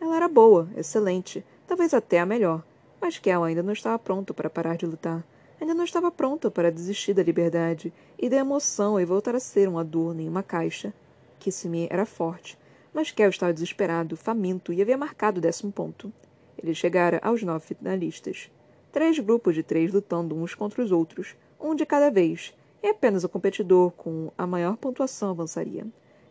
[0.00, 2.62] Ela era boa, excelente, talvez até a melhor
[3.02, 5.26] mas Kel ainda não estava pronto para parar de lutar.
[5.60, 9.68] Ainda não estava pronto para desistir da liberdade e da emoção e voltar a ser
[9.68, 10.94] um adorno em uma caixa.
[11.40, 12.56] Kissimir era forte,
[12.94, 16.12] mas Kel estava desesperado, faminto e havia marcado o décimo ponto.
[16.56, 18.48] Ele chegara aos nove finalistas.
[18.92, 23.24] Três grupos de três lutando uns contra os outros, um de cada vez, e apenas
[23.24, 25.84] o competidor com a maior pontuação avançaria.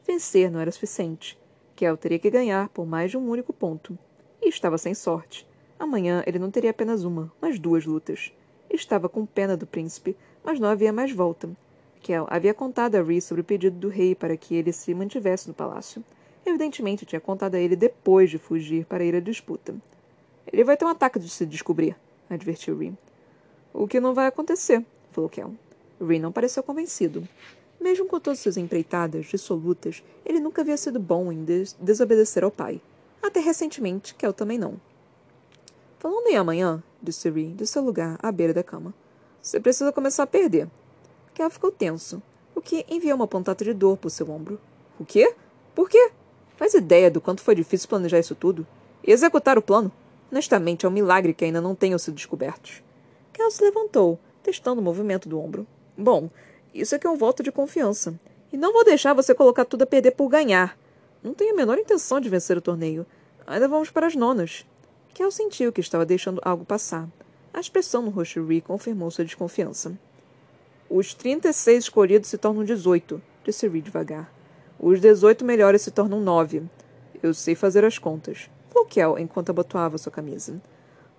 [0.07, 1.37] Vencer não era suficiente.
[1.75, 3.97] Kel teria que ganhar por mais de um único ponto.
[4.41, 5.50] E estava sem sorte.
[5.81, 8.31] Amanhã ele não teria apenas uma, mas duas lutas.
[8.69, 11.49] Estava com pena do príncipe, mas não havia mais volta.
[12.03, 15.47] Kel havia contado a Rhys sobre o pedido do rei para que ele se mantivesse
[15.47, 16.03] no palácio.
[16.45, 19.73] Evidentemente tinha contado a ele depois de fugir para ir à disputa.
[20.53, 21.95] Ele vai ter um ataque de se descobrir,
[22.29, 22.93] advertiu Rhys.
[23.73, 25.51] O que não vai acontecer, falou Kel.
[25.99, 27.27] Rhys não pareceu convencido.
[27.79, 32.51] Mesmo com todas suas empreitadas dissolutas, ele nunca havia sido bom em des desobedecer ao
[32.51, 32.79] pai.
[33.19, 34.79] Até recentemente, Kel também não.
[36.01, 38.91] Falando em amanhã, disse Ree, de seu lugar, à beira da cama.
[39.39, 40.67] Você precisa começar a perder.
[41.31, 42.23] Kel ficou tenso.
[42.55, 44.59] o que enviou uma pontada de dor por seu ombro.
[44.99, 45.35] O quê?
[45.75, 46.09] Por quê?
[46.57, 48.65] Faz ideia do quanto foi difícil planejar isso tudo?
[49.03, 49.91] E executar o plano?
[50.31, 52.81] Honestamente, é um milagre que ainda não tenham sido descobertos.
[53.31, 55.67] Kel se levantou, testando o movimento do ombro.
[55.95, 56.31] Bom,
[56.73, 58.19] isso é que é um voto de confiança.
[58.51, 60.75] E não vou deixar você colocar tudo a perder por ganhar.
[61.21, 63.05] Não tenho a menor intenção de vencer o torneio.
[63.45, 64.65] Ainda vamos para as nonas.
[65.13, 67.07] Kel sentiu que estava deixando algo passar.
[67.53, 69.97] A expressão no rosto de Ree confirmou sua desconfiança.
[70.89, 74.31] Os 36 escolhidos se tornam 18, disse Ree devagar.
[74.79, 76.63] Os 18 melhores se tornam 9.
[77.21, 78.49] Eu sei fazer as contas.
[78.69, 80.61] Falou Kel enquanto abotoava sua camisa.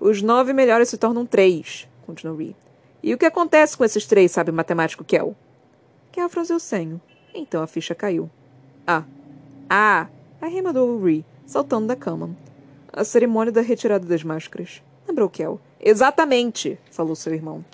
[0.00, 2.56] Os nove melhores se tornam três, continuou Ree.
[3.02, 5.36] E o que acontece com esses três, sabe, matemático Kel?
[6.10, 7.00] Kel franziu o senho.
[7.34, 8.30] Então a ficha caiu.
[8.86, 9.04] Ah.
[9.68, 10.08] Ah!
[10.40, 12.34] Arremadou Ree, saltando da cama.
[12.94, 14.82] A cerimônia da retirada das máscaras.
[15.08, 15.58] Lembrou Kel.
[15.80, 16.78] Exatamente!
[16.90, 17.64] falou seu irmão.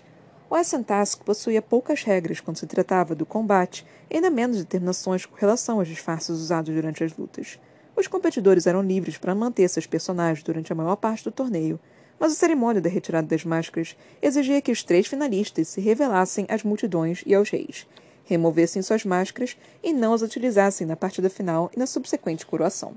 [0.49, 5.35] O Ascentasco possuía poucas regras quando se tratava do combate e ainda menos determinações com
[5.35, 7.59] relação aos disfarces usados durante as lutas.
[7.97, 11.81] Os competidores eram livres para manter seus personagens durante a maior parte do torneio,
[12.17, 16.63] mas a cerimônia da retirada das máscaras exigia que os três finalistas se revelassem às
[16.63, 17.89] multidões e aos reis,
[18.25, 22.95] removessem suas máscaras e não as utilizassem na partida final e na subsequente coroação.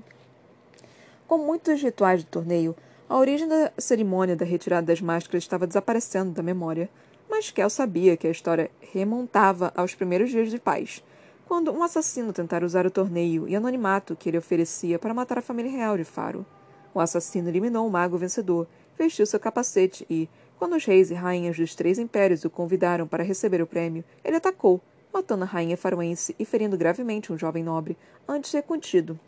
[1.32, 2.76] Como muitos rituais do torneio,
[3.08, 6.90] a origem da cerimônia da retirada das máscaras estava desaparecendo da memória,
[7.26, 11.02] mas Kel sabia que a história remontava aos primeiros dias de paz,
[11.46, 15.40] quando um assassino tentara usar o torneio e anonimato que ele oferecia para matar a
[15.40, 16.44] família real de Faro.
[16.92, 18.68] O assassino eliminou o mago vencedor,
[18.98, 23.24] vestiu seu capacete e, quando os reis e rainhas dos três impérios o convidaram para
[23.24, 27.96] receber o prêmio, ele atacou, matando a rainha faroense e ferindo gravemente um jovem nobre,
[28.28, 29.18] antes de ser contido.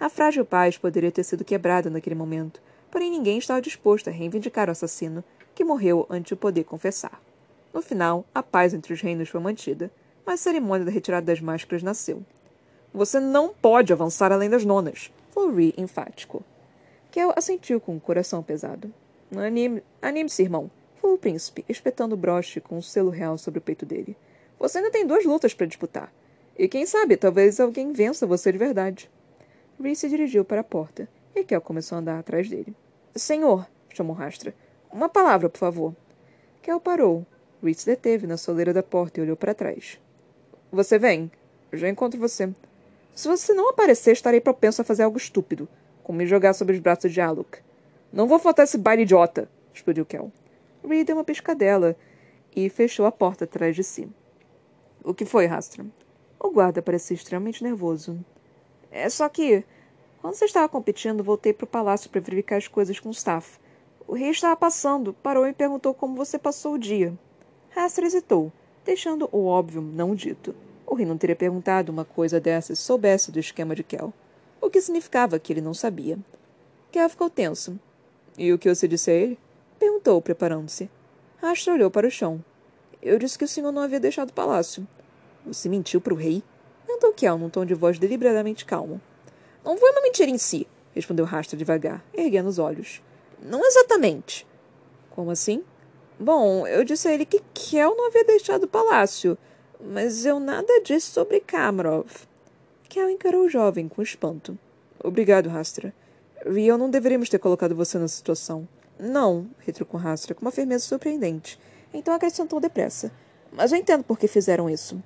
[0.00, 4.66] A frágil paz poderia ter sido quebrada naquele momento, porém ninguém estava disposto a reivindicar
[4.66, 5.22] o assassino,
[5.54, 7.20] que morreu antes de poder confessar.
[7.70, 9.90] No final, a paz entre os reinos foi mantida,
[10.24, 12.24] mas a cerimônia da retirada das máscaras nasceu.
[12.94, 16.42] Você não pode avançar além das nonas, falou Ree enfático.
[17.10, 18.90] Kel assentiu com o coração pesado.
[19.36, 23.58] Anime-se, anime irmão, falou o príncipe, espetando o broche com o um selo real sobre
[23.58, 24.16] o peito dele.
[24.58, 26.10] Você ainda tem duas lutas para disputar.
[26.58, 29.10] E quem sabe, talvez alguém vença você de verdade.
[29.82, 32.74] Ree se dirigiu para a porta, e Kel começou a andar atrás dele.
[33.16, 34.54] Senhor, chamou Rastra,
[34.92, 35.94] uma palavra, por favor.
[36.60, 37.24] Kel parou,
[37.62, 39.98] Reed se deteve na soleira da porta e olhou para trás.
[40.70, 41.30] Você vem.
[41.72, 42.52] Já encontro você.
[43.14, 45.68] Se você não aparecer, estarei propenso a fazer algo estúpido,
[46.02, 47.58] como me jogar sobre os braços de Aluk.
[48.12, 50.32] Não vou faltar esse baile idiota, explodiu Kel.
[50.86, 51.96] Reed deu uma piscadela
[52.54, 54.08] e fechou a porta atrás de si.
[55.02, 55.86] O que foi, Rastra?
[56.38, 58.18] O guarda parecia extremamente nervoso.
[58.90, 59.64] É só que,
[60.20, 63.58] quando você estava competindo, voltei para o palácio para verificar as coisas com o staff.
[64.06, 67.16] O rei estava passando, parou e perguntou como você passou o dia.
[67.70, 68.52] Rastra hesitou,
[68.84, 70.54] deixando o óbvio não dito.
[70.84, 74.12] O rei não teria perguntado uma coisa dessa se soubesse do esquema de Kel,
[74.60, 76.18] o que significava que ele não sabia.
[76.90, 77.78] Kel ficou tenso.
[78.36, 79.38] E o que você disse a ele?
[79.78, 80.90] Perguntou, preparando-se.
[81.36, 82.44] Rastra olhou para o chão.
[83.00, 84.86] Eu disse que o senhor não havia deixado o palácio.
[85.46, 86.42] Você mentiu para o rei?
[87.00, 89.00] Perguntou Kel num tom de voz deliberadamente calmo.
[89.64, 93.00] Não foi uma mentira em si, respondeu Rastra devagar, erguendo os olhos.
[93.42, 94.46] Não exatamente.
[95.08, 95.64] Como assim?
[96.18, 99.38] Bom, eu disse a ele que Kel não havia deixado o palácio,
[99.80, 102.10] mas eu nada disse sobre Kamarov.
[102.86, 104.58] Kel encarou o jovem com espanto.
[105.02, 105.94] Obrigado, Rastra.
[106.54, 108.68] E eu não deveríamos ter colocado você nessa situação.
[108.98, 111.58] Não, retrucou Rastra com uma firmeza surpreendente.
[111.94, 113.10] Então acrescentou depressa.
[113.50, 115.02] Mas eu entendo por que fizeram isso.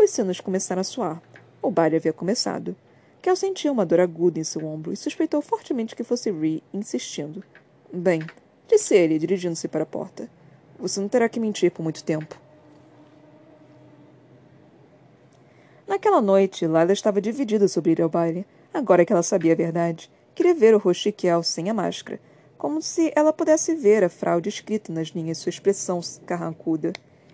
[0.00, 1.20] Os sinos começaram a soar.
[1.60, 2.76] O baile havia começado.
[3.20, 7.42] Kel sentiu uma dor aguda em seu ombro e suspeitou fortemente que fosse Ree insistindo.
[7.92, 8.22] Bem,
[8.68, 10.30] disse ele, dirigindo-se para a porta.
[10.78, 12.40] Você não terá que mentir por muito tempo.
[15.84, 18.46] Naquela noite, Lila estava dividida sobre ir ao baile.
[18.72, 22.20] Agora que ela sabia a verdade, queria ver o rosto de Kiel sem a máscara,
[22.56, 26.92] como se ela pudesse ver a fraude escrita nas linhas de sua expressão carrancuda.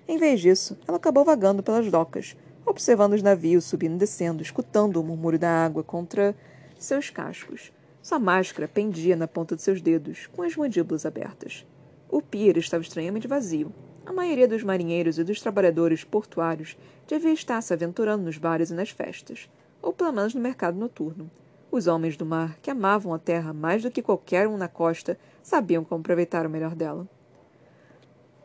[0.08, 2.36] Em vez disso, ela acabou vagando pelas docas,
[2.74, 6.34] observando os navios subindo e descendo, escutando o murmúrio da água contra
[6.76, 7.72] seus cascos.
[8.02, 11.64] Sua máscara pendia na ponta de seus dedos, com as mandíbulas abertas.
[12.10, 13.72] O pier estava estranhamente vazio.
[14.04, 18.74] A maioria dos marinheiros e dos trabalhadores portuários devia estar se aventurando nos bares e
[18.74, 19.48] nas festas,
[19.80, 21.30] ou pelo menos no mercado noturno.
[21.70, 25.16] Os homens do mar, que amavam a terra mais do que qualquer um na costa,
[25.44, 27.08] sabiam como aproveitar o melhor dela.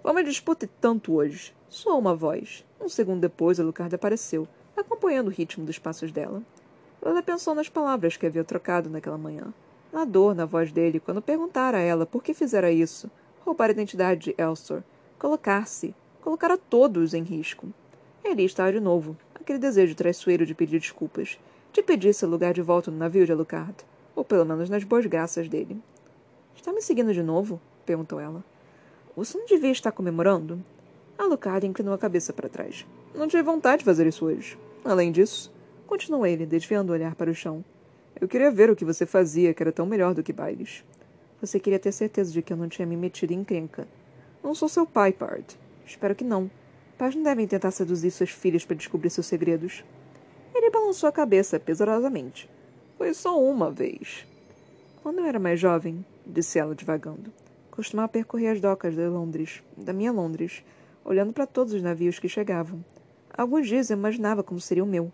[0.04, 2.63] Vamos disputar tanto hoje, soou uma voz.
[2.80, 6.42] Um segundo depois, Alucard apareceu, acompanhando o ritmo dos passos dela.
[7.02, 9.54] Ela pensou nas palavras que havia trocado naquela manhã,
[9.92, 13.10] na dor na voz dele quando perguntara a ela por que fizera isso,
[13.46, 14.84] roubar a identidade de Elstor,
[15.18, 17.68] colocar-se, colocar a todos em risco.
[18.24, 21.39] Ele estava de novo, aquele desejo traiçoeiro de pedir desculpas,
[21.74, 23.76] de pedir seu lugar de volta no navio de Alucard,
[24.15, 25.82] ou pelo menos nas boas graças dele.
[26.56, 27.60] Está me seguindo de novo?
[27.86, 28.44] perguntou ela.
[29.15, 30.63] Você não devia estar comemorando?
[31.19, 32.86] Alucard inclinou a cabeça para trás.
[33.13, 34.58] Não tive vontade de fazer isso hoje.
[34.86, 35.51] Além disso,
[35.86, 37.63] continuou ele, desviando o olhar para o chão.
[38.21, 40.82] Eu queria ver o que você fazia, que era tão melhor do que bailes.
[41.41, 43.86] Você queria ter certeza de que eu não tinha me metido em crenca.
[44.41, 45.45] Não sou seu pai, Pard.
[45.86, 46.49] Espero que não.
[46.97, 49.84] Pais não devem tentar seduzir suas filhas para descobrir seus segredos.
[50.55, 52.49] Ele balançou a cabeça pesadamente.
[52.97, 54.25] Foi só uma vez.
[55.03, 57.29] Quando eu era mais jovem, disse ela devagando,
[57.71, 60.63] costumava percorrer as docas de Londres, da minha Londres,
[61.10, 62.86] olhando para todos os navios que chegavam.
[63.36, 65.12] Alguns dias eu imaginava como seria o meu.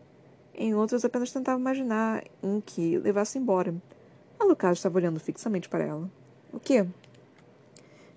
[0.54, 3.74] Em outros apenas tentava imaginar um que levasse embora.
[4.38, 6.12] Alucard estava olhando fixamente para ela.
[6.52, 6.86] O quê?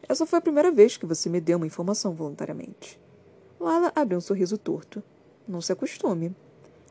[0.09, 2.99] Essa foi a primeira vez que você me deu uma informação voluntariamente.
[3.61, 5.01] Lala abriu um sorriso torto.
[5.47, 6.35] Não se acostume.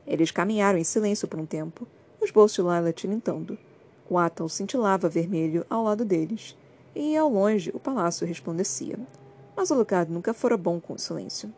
[0.06, 1.86] Eles caminharam em silêncio por um tempo,
[2.22, 3.58] os bolsos de Lala tilintando.
[4.10, 6.56] O Atal cintilava vermelho ao lado deles,
[6.96, 8.98] e ao longe o palácio resplandecia.
[9.58, 11.52] Mas Alucard nunca fora bom com o silêncio.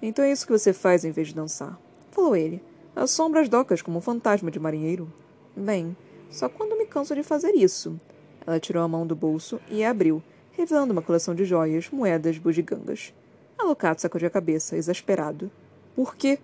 [0.00, 1.76] Então é isso que você faz em vez de dançar,
[2.12, 2.62] falou ele.
[2.94, 5.12] Assombra as docas como um fantasma de marinheiro.
[5.56, 5.96] Bem,
[6.30, 7.98] só quando me canso de fazer isso.
[8.46, 12.38] Ela tirou a mão do bolso e a abriu, revelando uma coleção de joias, moedas,
[12.38, 13.12] bugigangas.
[13.58, 15.50] Alucard sacudiu a cabeça, exasperado.
[15.96, 16.38] Por quê?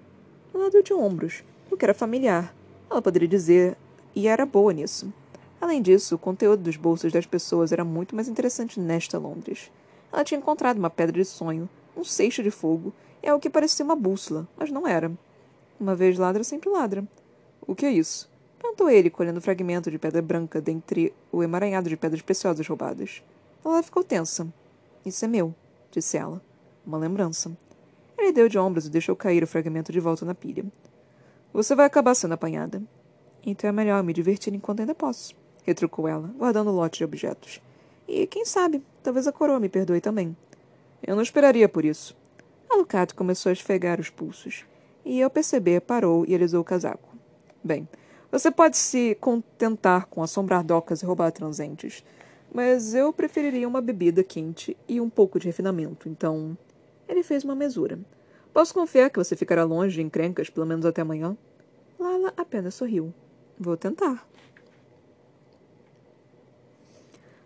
[0.52, 2.52] Ela deu de ombros, o que era familiar.
[2.90, 3.76] Ela poderia dizer,
[4.12, 5.12] e era boa nisso.
[5.60, 9.70] Além disso, o conteúdo dos bolsos das pessoas era muito mais interessante nesta Londres.
[10.12, 12.92] Ela tinha encontrado uma pedra de sonho, um seixo de fogo
[13.22, 15.10] e algo que parecia uma bússola, mas não era.
[15.78, 17.04] Uma vez ladra, sempre ladra.
[17.66, 18.28] O que é isso?
[18.58, 23.22] Perguntou ele, colhendo o fragmento de pedra branca dentre o emaranhado de pedras preciosas roubadas.
[23.64, 24.46] Ela ficou tensa.
[25.04, 25.54] Isso é meu,
[25.90, 26.42] disse ela.
[26.86, 27.56] Uma lembrança.
[28.18, 30.64] Ele deu de ombros e deixou cair o fragmento de volta na pilha.
[31.52, 32.82] Você vai acabar sendo apanhada.
[33.44, 37.60] Então é melhor me divertir enquanto ainda posso retrucou ela, guardando o lote de objetos.
[38.06, 40.36] E quem sabe, talvez a coroa me perdoe também.
[41.02, 42.16] Eu não esperaria por isso.
[42.68, 44.64] Alucard começou a esfregar os pulsos.
[45.04, 47.08] E, ao perceber, parou e alisou o casaco.
[47.64, 47.88] Bem,
[48.30, 52.04] você pode se contentar com assombrar docas e roubar transentes,
[52.52, 56.56] mas eu preferiria uma bebida quente e um pouco de refinamento, então.
[57.08, 57.98] Ele fez uma mesura.
[58.52, 61.36] Posso confiar que você ficará longe de encrencas pelo menos até amanhã?
[61.98, 63.12] Lala apenas sorriu.
[63.58, 64.29] Vou tentar.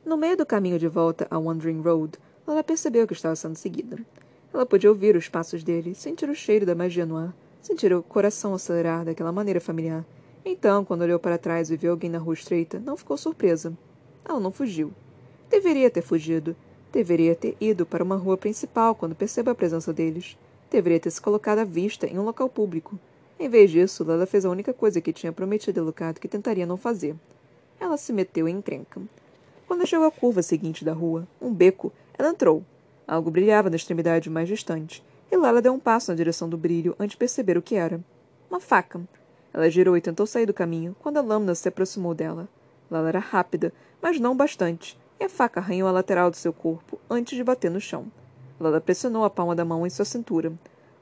[0.04, 3.96] No meio do caminho de volta a Wandering Road, ela percebeu que estava sendo seguida.
[4.52, 8.02] Ela podia ouvir os passos dele, sentir o cheiro da magia no ar, sentir o
[8.02, 10.04] coração acelerar daquela maneira familiar.
[10.44, 13.72] Então, quando olhou para trás e viu alguém na rua estreita, não ficou surpresa.
[14.28, 14.92] Ela não fugiu.
[15.48, 16.54] Deveria ter fugido.
[16.92, 20.36] Deveria ter ido para uma rua principal quando percebeu a presença deles.
[20.70, 22.98] Deveria ter se colocado à vista em um local público.
[23.40, 26.66] Em vez disso, Lila fez a única coisa que tinha prometido a Lucado que tentaria
[26.66, 27.16] não fazer.
[27.80, 29.00] Ela se meteu em encrenca.
[29.74, 32.64] Quando chegou à curva seguinte da rua, um beco, ela entrou.
[33.08, 36.94] Algo brilhava na extremidade mais distante, e Lala deu um passo na direção do brilho
[36.96, 38.00] antes de perceber o que era.
[38.48, 39.00] Uma faca.
[39.52, 42.48] Ela girou e tentou sair do caminho quando a lâmina se aproximou dela.
[42.88, 47.00] Lala era rápida, mas não bastante, e a faca arranhou a lateral do seu corpo
[47.10, 48.06] antes de bater no chão.
[48.60, 50.52] Lala pressionou a palma da mão em sua cintura.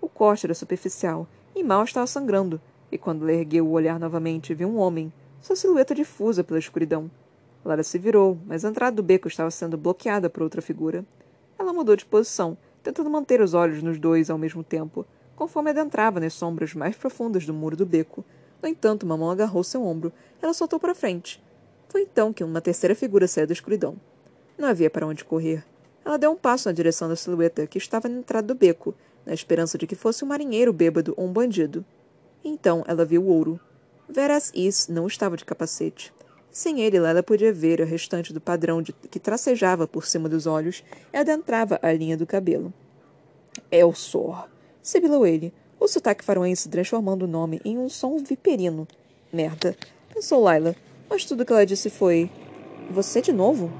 [0.01, 2.59] O corte era superficial, e mal estava sangrando,
[2.91, 7.11] e quando ela ergueu o olhar novamente, viu um homem, sua silhueta difusa pela escuridão.
[7.65, 11.05] Lara se virou, mas a entrada do beco estava sendo bloqueada por outra figura.
[11.59, 16.19] Ela mudou de posição, tentando manter os olhos nos dois ao mesmo tempo, conforme adentrava
[16.19, 18.25] nas sombras mais profundas do muro do beco.
[18.61, 21.43] No entanto, uma mão agarrou seu ombro ela soltou para frente.
[21.89, 23.97] Foi então que uma terceira figura saiu da escuridão.
[24.59, 25.65] Não havia para onde correr.
[26.05, 28.93] Ela deu um passo na direção da silhueta que estava na entrada do beco,
[29.25, 31.85] na esperança de que fosse um marinheiro bêbado ou um bandido.
[32.45, 33.61] Então ela viu o ouro.
[34.09, 36.13] Veras Is não estava de capacete.
[36.53, 40.47] Sem ele, Lela podia ver o restante do padrão de, que tracejava por cima dos
[40.47, 42.71] olhos e adentrava a linha do cabelo.
[43.71, 44.47] Elsor,
[44.83, 48.87] sibilou ele, o sotaque faroense transformando o nome em um som viperino.
[49.33, 49.75] Merda,
[50.13, 50.77] pensou Laila,
[51.09, 52.31] mas tudo que ela disse foi:
[52.91, 53.73] Você de novo?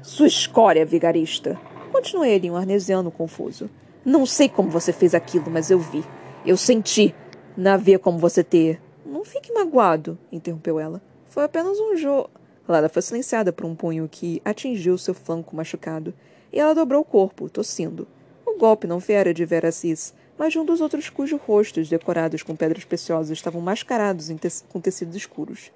[0.00, 1.60] Sua escória, vigarista!
[1.90, 3.68] Continuou ele, um arnesiano confuso.
[4.04, 6.04] Não sei como você fez aquilo, mas eu vi.
[6.44, 7.12] Eu senti.
[7.56, 8.80] Não havia como você ter.
[9.04, 11.02] Não fique magoado, interrompeu ela.
[11.36, 12.30] Foi apenas um jogo.
[12.66, 16.14] Lara foi silenciada por um punho que atingiu seu flanco machucado,
[16.50, 18.08] e ela dobrou o corpo, tossindo.
[18.46, 22.56] O golpe não viera de Veracis, mas de um dos outros cujos rostos, decorados com
[22.56, 25.70] pedras preciosas, estavam mascarados te com tecidos escuros.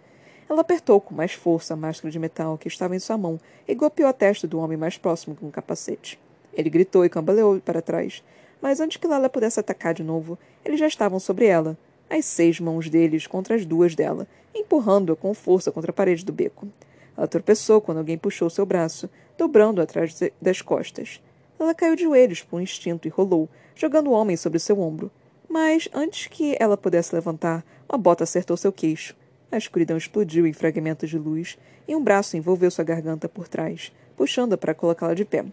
[0.49, 3.39] Ela apertou com mais força a máscara de metal que estava em sua mão
[3.69, 6.19] e golpeou a testa do homem mais próximo com um capacete.
[6.55, 8.25] Ele gritou e cambaleou para trás,
[8.63, 11.77] mas antes que Lala pudesse atacar de novo, eles já estavam sobre ela,
[12.11, 16.33] as seis mãos deles contra as duas dela, empurrando-a com força contra a parede do
[16.33, 16.69] beco.
[17.17, 19.09] Ela tropeçou quando alguém puxou seu braço,
[19.39, 21.23] dobrando-o atrás das costas.
[21.59, 25.11] Ela caiu de joelhos por instinto e rolou, jogando o homem sobre seu ombro.
[25.49, 29.15] Mas, antes que ela pudesse levantar, uma bota acertou seu queixo.
[29.53, 33.93] A escuridão explodiu em fragmentos de luz e um braço envolveu sua garganta por trás,
[34.17, 35.45] puxando-a para colocá-la de pé.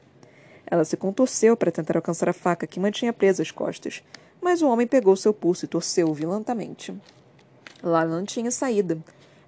[0.70, 4.04] Ela se contorceu para tentar alcançar a faca que mantinha presa as costas,
[4.48, 6.96] mas o homem pegou seu pulso e torceu violentamente.
[7.84, 8.98] Lá não tinha saída.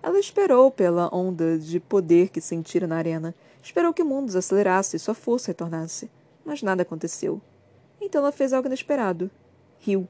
[0.03, 3.33] Ela esperou pela onda de poder que sentira na arena.
[3.63, 6.09] Esperou que o mundo desacelerasse e sua força retornasse
[6.49, 7.39] mas nada aconteceu.
[8.01, 9.29] Então ela fez algo inesperado.
[9.77, 10.07] Riu.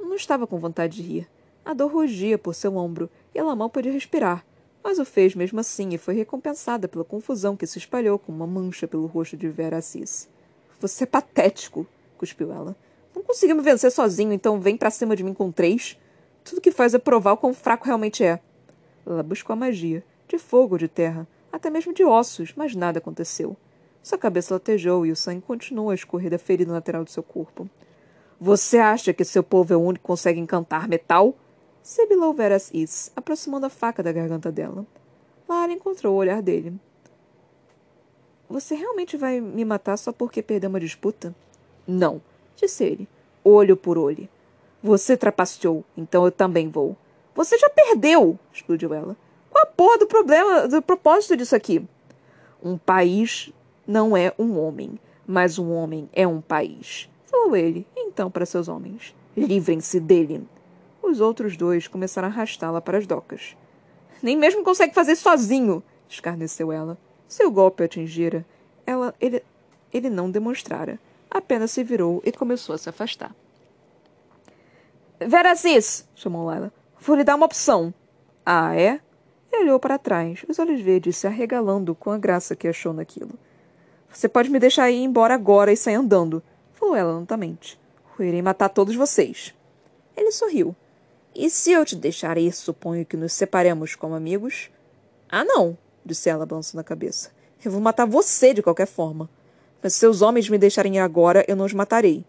[0.00, 1.28] Não estava com vontade de rir.
[1.62, 4.44] A dor rugia por seu ombro e ela mal podia respirar,
[4.82, 8.46] mas o fez mesmo assim e foi recompensada pela confusão que se espalhou como uma
[8.46, 10.26] mancha pelo rosto de Vera Assis.
[10.80, 12.74] Você é patético, cuspiu ela.
[13.26, 15.98] Conseguiu me vencer sozinho, então vem para cima de mim com três?
[16.44, 18.38] Tudo que faz é provar o quão fraco realmente é.
[19.06, 23.56] Ela buscou a magia, de fogo, de terra, até mesmo de ossos, mas nada aconteceu.
[24.02, 27.68] Sua cabeça latejou e o sangue continuou a escorrer da ferida lateral do seu corpo.
[28.38, 31.34] Você acha que seu povo é o único que consegue encantar metal?
[31.82, 34.86] Sibilou Veras Is, aproximando a faca da garganta dela.
[35.48, 36.74] Lara encontrou o olhar dele.
[38.48, 41.34] Você realmente vai me matar só porque perdeu uma disputa?
[41.86, 42.20] Não,
[42.56, 43.08] disse ele,
[43.44, 44.28] olho por olho.
[44.82, 46.96] Você trapaceou, então eu também vou.
[47.34, 48.38] Você já perdeu!
[48.52, 49.16] explodiu ela.
[49.50, 51.86] Qual a porra do problema, do propósito disso aqui?
[52.62, 53.52] Um país
[53.86, 57.08] não é um homem, mas um homem é um país.
[57.24, 60.46] Falou ele, então, para seus homens: Livrem-se dele.
[61.02, 63.56] Os outros dois começaram a arrastá-la para as docas.
[64.22, 66.96] Nem mesmo consegue fazer sozinho, escarneceu ela.
[67.28, 68.46] Seu golpe atingira.
[68.86, 69.42] Ela, ele,
[69.92, 70.98] ele não demonstrara.
[71.34, 73.34] Apenas se virou e começou a se afastar.
[75.18, 76.08] Veracis!
[76.14, 76.72] chamou ela.
[77.00, 77.92] Vou lhe dar uma opção.
[78.46, 79.00] Ah, é?
[79.52, 83.38] Ele olhou para trás, os olhos verdes se arregalando com a graça que achou naquilo.
[84.08, 86.40] Você pode me deixar ir embora agora e sair andando,
[86.72, 87.80] falou ela lentamente.
[88.16, 89.52] Eu irei matar todos vocês.
[90.16, 90.74] Ele sorriu.
[91.34, 94.70] E se eu te deixar ir, suponho que nos separemos como amigos?
[95.28, 95.76] Ah, não,
[96.06, 97.32] disse ela, balançando a cabeça.
[97.64, 99.28] Eu vou matar você de qualquer forma.
[99.84, 102.24] Mas se seus homens me deixarem ir agora, eu não os matarei.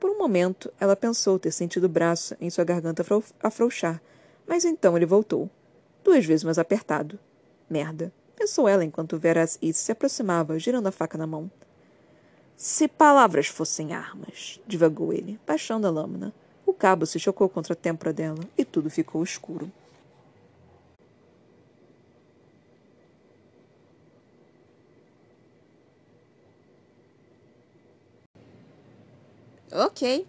[0.00, 3.06] Por um momento, ela pensou ter sentido o braço em sua garganta
[3.40, 4.02] afrouxar,
[4.44, 5.48] mas então ele voltou.
[6.02, 7.16] Duas vezes mais apertado.
[7.70, 11.48] Merda pensou ela enquanto Veras Is se aproximava, girando a faca na mão.
[12.56, 16.34] Se palavras fossem armas, divagou ele, baixando a lâmina.
[16.66, 19.70] O cabo se chocou contra a têmpora dela e tudo ficou escuro.
[29.72, 30.26] Ok.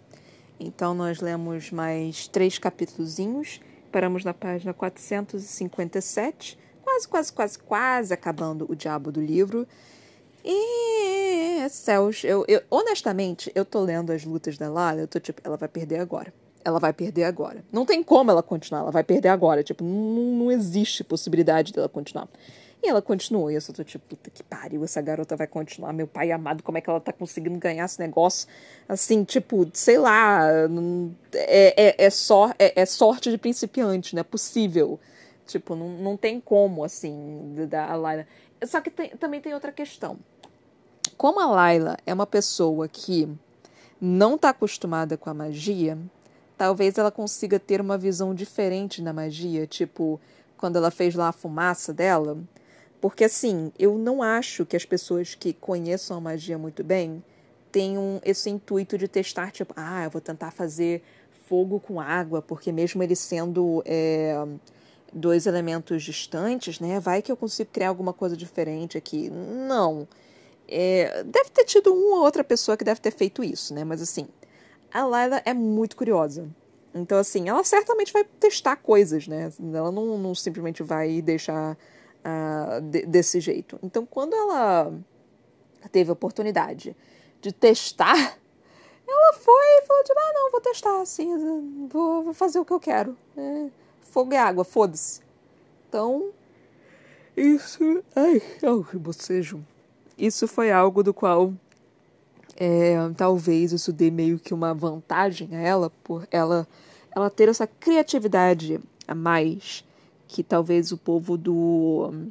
[0.58, 3.60] Então nós lemos mais três capítulozinhos.
[3.90, 9.66] Paramos na página 457 quase, quase, quase, quase acabando o diabo do livro.
[10.44, 15.40] E céus, eu, eu honestamente, eu tô lendo as lutas da Lala, eu tô tipo,
[15.44, 16.34] ela vai perder agora.
[16.64, 17.64] Ela vai perder agora.
[17.72, 19.62] Não tem como ela continuar, ela vai perder agora.
[19.62, 22.28] Tipo, não, não existe possibilidade dela continuar.
[22.82, 25.92] E ela continuou, e eu só tô tipo, puta que pariu, essa garota vai continuar.
[25.92, 28.48] Meu pai amado, como é que ela tá conseguindo ganhar esse negócio?
[28.88, 30.40] Assim, tipo, sei lá,
[31.32, 34.98] é, é, é, só, é, é sorte de principiante, não é possível.
[35.46, 38.26] Tipo, não, não tem como, assim, da Laila.
[38.66, 40.18] Só que tem, também tem outra questão.
[41.16, 43.28] Como a Laila é uma pessoa que
[44.00, 45.96] não está acostumada com a magia,
[46.58, 50.20] talvez ela consiga ter uma visão diferente da magia, tipo,
[50.56, 52.36] quando ela fez lá a fumaça dela.
[53.02, 57.22] Porque, assim, eu não acho que as pessoas que conheçam a magia muito bem
[57.70, 61.02] tenham esse intuito de testar, tipo, ah, eu vou tentar fazer
[61.46, 63.82] fogo com água, porque mesmo ele sendo.
[63.84, 64.36] É
[65.12, 66.98] dois elementos distantes, né?
[66.98, 69.28] Vai que eu consigo criar alguma coisa diferente aqui.
[69.28, 70.08] Não.
[70.66, 73.84] É, deve ter tido uma ou outra pessoa que deve ter feito isso, né?
[73.84, 74.26] Mas assim,
[74.92, 76.48] a Layla é muito curiosa.
[76.94, 79.52] Então, assim, ela certamente vai testar coisas, né?
[79.74, 81.76] Ela não, não simplesmente vai deixar
[82.24, 83.78] uh, de, desse jeito.
[83.82, 84.92] Então, quando ela
[85.90, 86.96] teve a oportunidade
[87.40, 88.16] de testar,
[89.06, 92.72] ela foi e falou: tipo, ah, não, vou testar, assim, vou, vou fazer o que
[92.72, 93.16] eu quero.
[93.36, 93.66] É,
[94.00, 95.20] fogo e água, foda-se.
[95.88, 96.30] Então,
[97.36, 98.02] isso.
[98.14, 99.64] Ai, oh, bocejo.
[100.16, 101.52] Isso foi algo do qual
[102.56, 106.66] é, talvez isso dê meio que uma vantagem a ela, por ela,
[107.10, 109.84] ela ter essa criatividade a mais
[110.32, 112.30] que talvez o povo do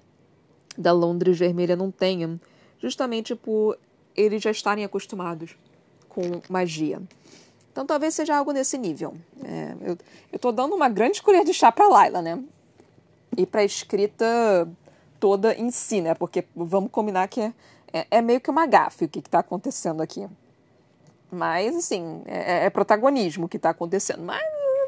[0.75, 2.39] da Londres Vermelha não tenha,
[2.79, 3.77] justamente por
[4.15, 5.55] eles já estarem acostumados
[6.09, 6.99] com magia.
[7.71, 9.13] Então talvez seja algo nesse nível.
[9.43, 9.97] É,
[10.31, 12.43] eu, tô dando uma grande colher de chá pra Laila, né?
[13.37, 14.67] E pra escrita
[15.19, 16.15] toda em si, né?
[16.15, 17.53] Porque vamos combinar que é,
[17.93, 20.27] é, é meio que uma gafe o que, que tá acontecendo aqui.
[21.29, 24.23] Mas, assim, é, é protagonismo que tá acontecendo.
[24.23, 24.41] Mas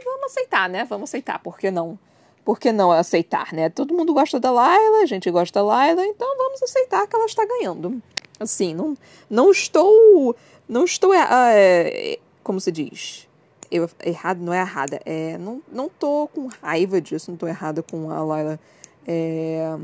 [0.03, 0.83] vamos aceitar, né?
[0.83, 1.97] Vamos aceitar, por que não?
[2.43, 3.69] Por que não aceitar, né?
[3.69, 7.25] Todo mundo gosta da Laila, a gente gosta da Laila, então vamos aceitar que ela
[7.25, 8.01] está ganhando.
[8.39, 8.97] Assim, não,
[9.29, 10.35] não estou.
[10.67, 11.13] Não estou.
[11.13, 13.29] É, como se diz?
[13.71, 14.99] Eu, errado não é errada.
[15.05, 18.59] É, não, não tô com raiva disso, não tô errada com a Laila
[19.07, 19.75] é,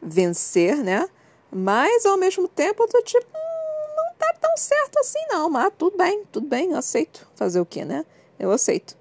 [0.00, 1.08] vencer, né?
[1.50, 5.72] Mas ao mesmo tempo eu tô tipo, hum, não tá tão certo assim não, mas
[5.76, 7.26] tudo bem, tudo bem, aceito.
[7.34, 8.04] Fazer o quê, né?
[8.38, 8.96] Eu aceito.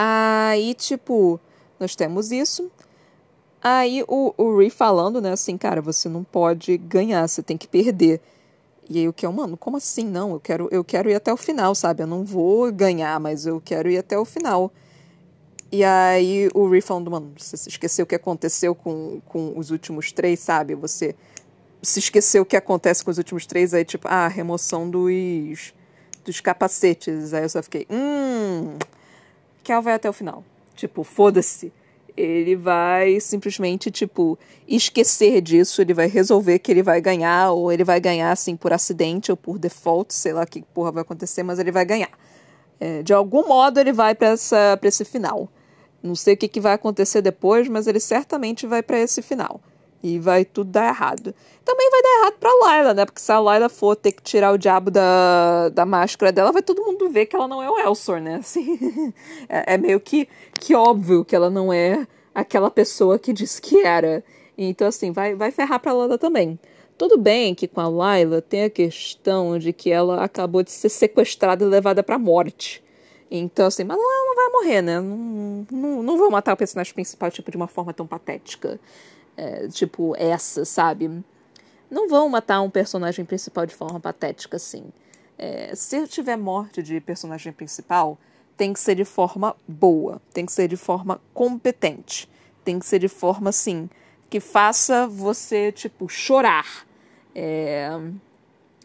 [0.00, 1.40] Aí, tipo,
[1.80, 2.70] nós temos isso.
[3.60, 7.66] Aí o, o Ree falando, né, assim, cara, você não pode ganhar, você tem que
[7.66, 8.20] perder.
[8.88, 10.04] E aí o que é, mano, como assim?
[10.04, 12.04] Não, eu quero, eu quero ir até o final, sabe?
[12.04, 14.72] Eu não vou ganhar, mas eu quero ir até o final.
[15.72, 19.72] E aí o Ree falando, mano, você se esqueceu o que aconteceu com, com os
[19.72, 20.76] últimos três, sabe?
[20.76, 21.16] Você
[21.82, 25.74] se esqueceu o que acontece com os últimos três, aí tipo, ah, remoção dos,
[26.24, 27.34] dos capacetes.
[27.34, 28.78] Aí eu só fiquei, hum,
[29.68, 30.42] Kel vai até o final.
[30.74, 31.70] Tipo, foda-se.
[32.16, 37.84] Ele vai simplesmente, tipo, esquecer disso, ele vai resolver que ele vai ganhar, ou ele
[37.84, 41.58] vai ganhar, assim, por acidente ou por default, sei lá que porra vai acontecer, mas
[41.58, 42.10] ele vai ganhar.
[42.80, 45.48] É, de algum modo ele vai para esse final.
[46.02, 49.60] Não sei o que, que vai acontecer depois, mas ele certamente vai para esse final.
[50.02, 51.34] E vai tudo dar errado.
[51.64, 53.04] Também vai dar errado pra Layla, né?
[53.04, 56.62] Porque se a Layla for ter que tirar o diabo da, da máscara dela, vai
[56.62, 58.36] todo mundo ver que ela não é o Elsor, né?
[58.36, 59.12] Assim,
[59.48, 63.78] é, é meio que, que óbvio que ela não é aquela pessoa que disse que
[63.84, 64.22] era.
[64.56, 66.58] Então, assim, vai, vai ferrar pra Layla também.
[66.96, 70.88] Tudo bem que com a Layla tem a questão de que ela acabou de ser
[70.88, 72.82] sequestrada e levada pra morte.
[73.30, 75.00] Então, assim, mas ela não vai morrer, né?
[75.00, 78.80] Não, não, não vou matar o personagem principal, tipo, de uma forma tão patética
[79.38, 81.24] é, tipo essa, sabe?
[81.88, 84.86] Não vão matar um personagem principal de forma patética assim.
[85.38, 88.18] É, se tiver morte de personagem principal,
[88.56, 92.28] tem que ser de forma boa, tem que ser de forma competente,
[92.64, 93.88] tem que ser de forma assim
[94.28, 96.84] que faça você tipo chorar
[97.32, 97.88] é,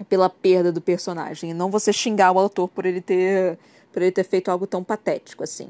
[0.08, 3.58] pela perda do personagem, e não você xingar o autor por ele ter
[3.92, 5.70] por ele ter feito algo tão patético assim.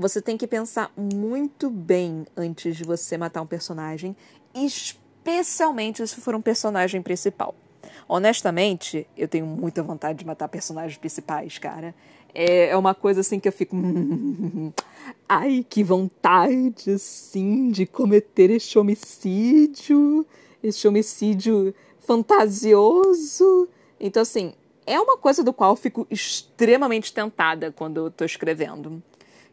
[0.00, 4.16] Você tem que pensar muito bem antes de você matar um personagem,
[4.54, 7.54] especialmente se for um personagem principal.
[8.08, 11.94] Honestamente, eu tenho muita vontade de matar personagens principais, cara.
[12.34, 13.76] É, é uma coisa assim que eu fico.
[15.28, 20.26] Ai, que vontade, assim, de cometer este homicídio.
[20.62, 23.68] Este homicídio fantasioso.
[24.00, 24.54] Então, assim,
[24.86, 29.02] é uma coisa do qual eu fico extremamente tentada quando eu tô escrevendo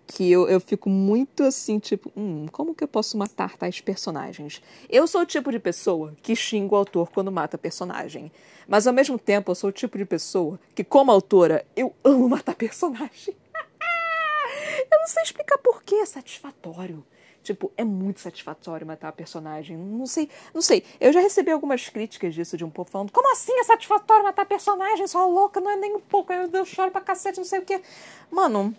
[0.07, 4.61] que eu, eu fico muito assim, tipo, hum, como que eu posso matar tais personagens?
[4.89, 8.31] Eu sou o tipo de pessoa que xinga o autor quando mata personagem.
[8.67, 12.29] Mas ao mesmo tempo, eu sou o tipo de pessoa que, como autora, eu amo
[12.29, 13.35] matar personagem.
[14.91, 17.05] eu não sei explicar por que é satisfatório.
[17.43, 19.77] Tipo, é muito satisfatório matar a personagem.
[19.77, 20.83] Não sei, não sei.
[20.99, 24.45] Eu já recebi algumas críticas disso de um povo falando: como assim é satisfatório matar
[24.45, 25.07] personagem?
[25.07, 26.33] Só louca, não é nem um pouco.
[26.33, 27.81] Eu, eu choro pra cacete, não sei o quê.
[28.29, 28.75] Mano,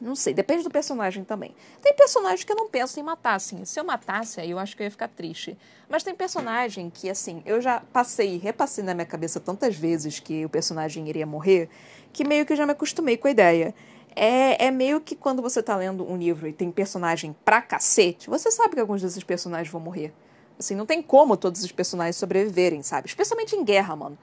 [0.00, 1.54] não sei, depende do personagem também.
[1.82, 3.64] Tem personagem que eu não penso em matar, assim.
[3.64, 5.58] Se eu matasse, aí eu acho que eu ia ficar triste.
[5.88, 10.20] Mas tem personagem que, assim, eu já passei e repassei na minha cabeça tantas vezes
[10.20, 11.68] que o personagem iria morrer,
[12.12, 13.74] que meio que eu já me acostumei com a ideia.
[14.14, 18.28] É, é meio que quando você tá lendo um livro e tem personagem pra cacete,
[18.28, 20.12] você sabe que alguns desses personagens vão morrer.
[20.58, 23.06] Assim, não tem como todos os personagens sobreviverem, sabe?
[23.06, 24.18] Especialmente em guerra, mano.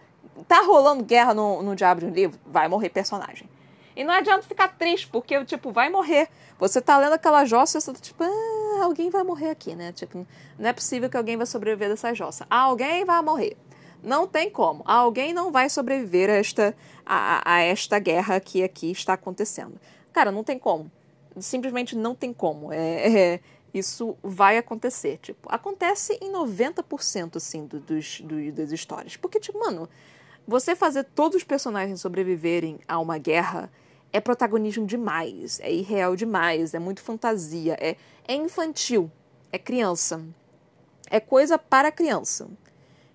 [0.47, 3.47] Tá rolando guerra no, no Diabo de um livro, vai morrer personagem.
[3.95, 6.27] E não adianta ficar triste, porque, tipo, vai morrer.
[6.59, 9.91] Você tá lendo aquela jossa e você tá tipo, ah, alguém vai morrer aqui, né?
[9.93, 10.27] Tipo,
[10.59, 12.45] não é possível que alguém vai sobreviver dessa jossa.
[12.49, 13.55] Alguém vai morrer.
[14.03, 14.83] Não tem como.
[14.85, 16.75] Alguém não vai sobreviver a esta,
[17.05, 19.79] a, a esta guerra que aqui está acontecendo.
[20.11, 20.91] Cara, não tem como.
[21.39, 22.71] Simplesmente não tem como.
[22.73, 23.39] É, é
[23.73, 25.19] isso vai acontecer.
[25.21, 29.17] Tipo, acontece em 90% assim, do, dos, do, das histórias.
[29.17, 29.89] Porque, tipo, mano,
[30.47, 33.69] você fazer todos os personagens sobreviverem a uma guerra
[34.15, 39.11] é protagonismo demais, é irreal demais, é muito fantasia, é, é infantil,
[39.51, 40.23] é criança.
[41.09, 42.47] É coisa para criança.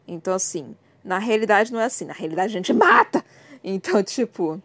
[0.07, 2.05] Então, assim, na realidade não é assim.
[2.05, 3.25] Na realidade a gente mata.
[3.63, 4.59] Então, tipo,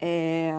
[0.00, 0.52] é,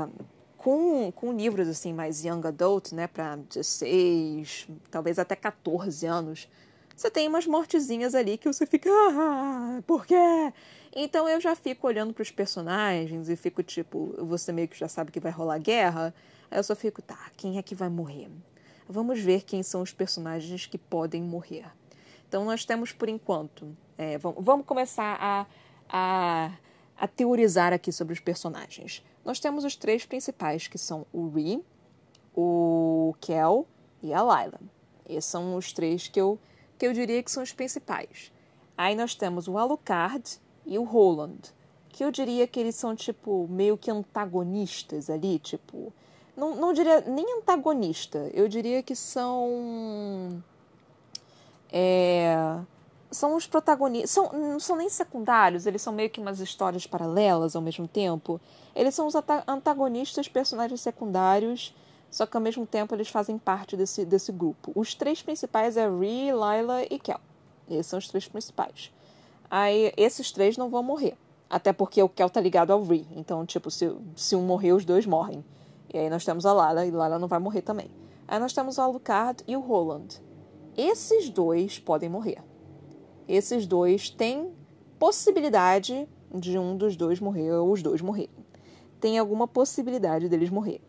[0.57, 6.49] com, com livros assim mais young adult, né, para 16, talvez até 14 anos,
[6.93, 10.51] você tem umas mortezinhas ali que você fica, ah, por quê?
[10.93, 14.89] Então eu já fico olhando para os personagens e fico tipo, você meio que já
[14.89, 16.13] sabe que vai rolar guerra,
[16.49, 18.29] aí eu só fico, tá, quem é que vai morrer?
[18.89, 21.65] Vamos ver quem são os personagens que podem morrer.
[22.27, 25.45] Então nós temos por enquanto, é, vamos, começar a,
[25.87, 26.51] a,
[26.97, 29.01] a teorizar aqui sobre os personagens.
[29.23, 31.63] Nós temos os três principais, que são o Ree,
[32.35, 33.65] o Kel
[34.01, 34.59] e a Layla.
[35.07, 36.37] Esses são os três que eu,
[36.77, 38.31] que eu diria que são os principais.
[38.77, 41.39] Aí nós temos o Alucard e o Roland,
[41.89, 45.93] que eu diria que eles são, tipo, meio que antagonistas ali, tipo...
[46.35, 50.41] Não, não diria nem antagonista, eu diria que são...
[51.71, 52.59] É,
[53.11, 54.11] são os protagonistas.
[54.11, 58.39] São, não são nem secundários, eles são meio que umas histórias paralelas ao mesmo tempo.
[58.73, 59.13] Eles são os
[59.47, 61.75] antagonistas, personagens secundários,
[62.09, 64.71] só que ao mesmo tempo eles fazem parte desse, desse grupo.
[64.73, 67.19] Os três principais é Ree, Lila e Kel.
[67.69, 68.91] Esses são os três principais.
[69.51, 71.15] Aí esses três não vão morrer.
[71.49, 73.05] Até porque o Kel tá ligado ao Ree.
[73.15, 75.45] Então, tipo, se, se um morrer, os dois morrem.
[75.93, 77.91] E aí nós temos a Lila, e Lila não vai morrer também.
[78.27, 80.07] Aí nós temos o Alucard e o Roland.
[80.77, 82.41] Esses dois podem morrer
[83.31, 84.51] esses dois têm
[84.99, 88.29] possibilidade de um dos dois morrer ou os dois morrerem.
[88.99, 90.81] Tem alguma possibilidade deles morrer.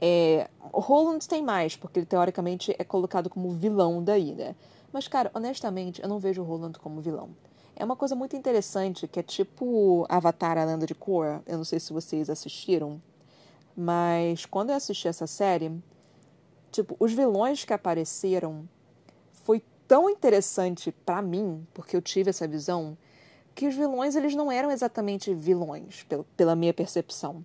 [0.00, 4.56] É, Roland tem mais, porque ele teoricamente é colocado como vilão daí, né?
[4.92, 7.30] Mas, cara, honestamente, eu não vejo o Roland como vilão.
[7.74, 11.42] É uma coisa muito interessante, que é tipo Avatar, a Lenda de Korra.
[11.46, 13.00] Eu não sei se vocês assistiram,
[13.76, 15.72] mas quando eu assisti essa série,
[16.70, 18.68] tipo, os vilões que apareceram
[19.32, 22.96] foi tão interessante para mim, porque eu tive essa visão,
[23.54, 27.44] que os vilões eles não eram exatamente vilões, pela minha percepção.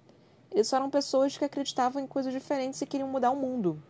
[0.51, 3.81] Eles eram pessoas que acreditavam em coisas diferentes e queriam mudar o mundo.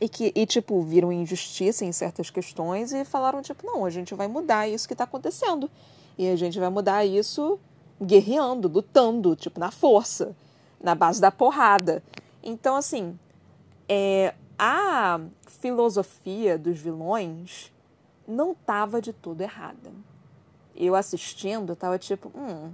[0.00, 4.14] E que, e, tipo, viram injustiça em certas questões e falaram, tipo, não, a gente
[4.14, 5.70] vai mudar isso que está acontecendo.
[6.16, 7.58] E a gente vai mudar isso
[8.00, 10.34] guerreando, lutando, tipo, na força,
[10.82, 12.02] na base da porrada.
[12.42, 13.18] Então, assim,
[13.86, 17.70] é, a filosofia dos vilões
[18.26, 19.92] não estava de todo errada.
[20.74, 22.70] Eu assistindo, eu tava tipo, hum,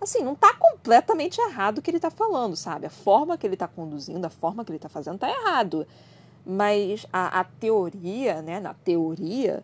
[0.00, 2.86] assim, não está completamente errado o que ele está falando, sabe?
[2.86, 5.86] A forma que ele está conduzindo, a forma que ele está fazendo está errado.
[6.44, 9.62] Mas a, a, teoria, né, na teoria,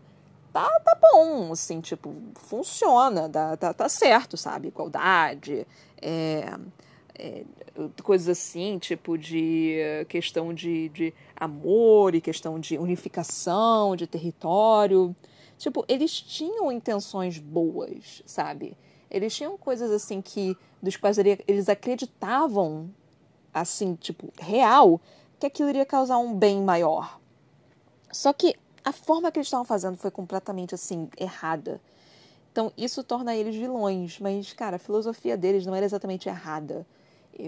[0.53, 4.69] tá, tá bom, assim, tipo, funciona, tá, tá, tá certo, sabe?
[4.69, 5.67] Igualdade,
[6.03, 6.53] é,
[7.19, 7.45] é,
[8.03, 9.79] coisas assim, tipo de
[10.09, 15.17] questão de, de amor e questão de unificação de território.
[15.59, 18.77] Tipo, eles tinham intenções boas, sabe?
[19.11, 22.91] Eles tinham coisas assim que dos quais eles acreditavam
[23.53, 25.01] assim, tipo, real,
[25.39, 27.19] que aquilo iria causar um bem maior.
[28.13, 28.55] Só que
[28.85, 31.81] a forma que eles estavam fazendo foi completamente assim errada.
[32.53, 36.87] Então, isso torna eles vilões, mas cara, a filosofia deles não era exatamente errada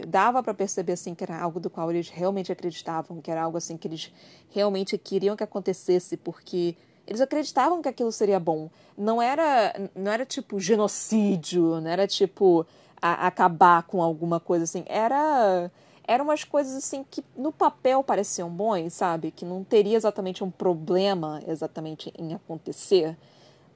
[0.06, 3.56] dava para perceber assim que era algo do qual eles realmente acreditavam, que era algo
[3.56, 4.12] assim que eles
[4.50, 6.76] realmente queriam que acontecesse, porque
[7.09, 8.68] eles acreditavam que aquilo seria bom.
[8.96, 12.66] Não era, não era tipo genocídio, não era tipo
[13.00, 14.84] a, acabar com alguma coisa assim.
[14.86, 15.70] Era
[16.06, 19.30] eram umas coisas assim que no papel pareciam bons, sabe?
[19.30, 23.16] Que não teria exatamente um problema exatamente em acontecer.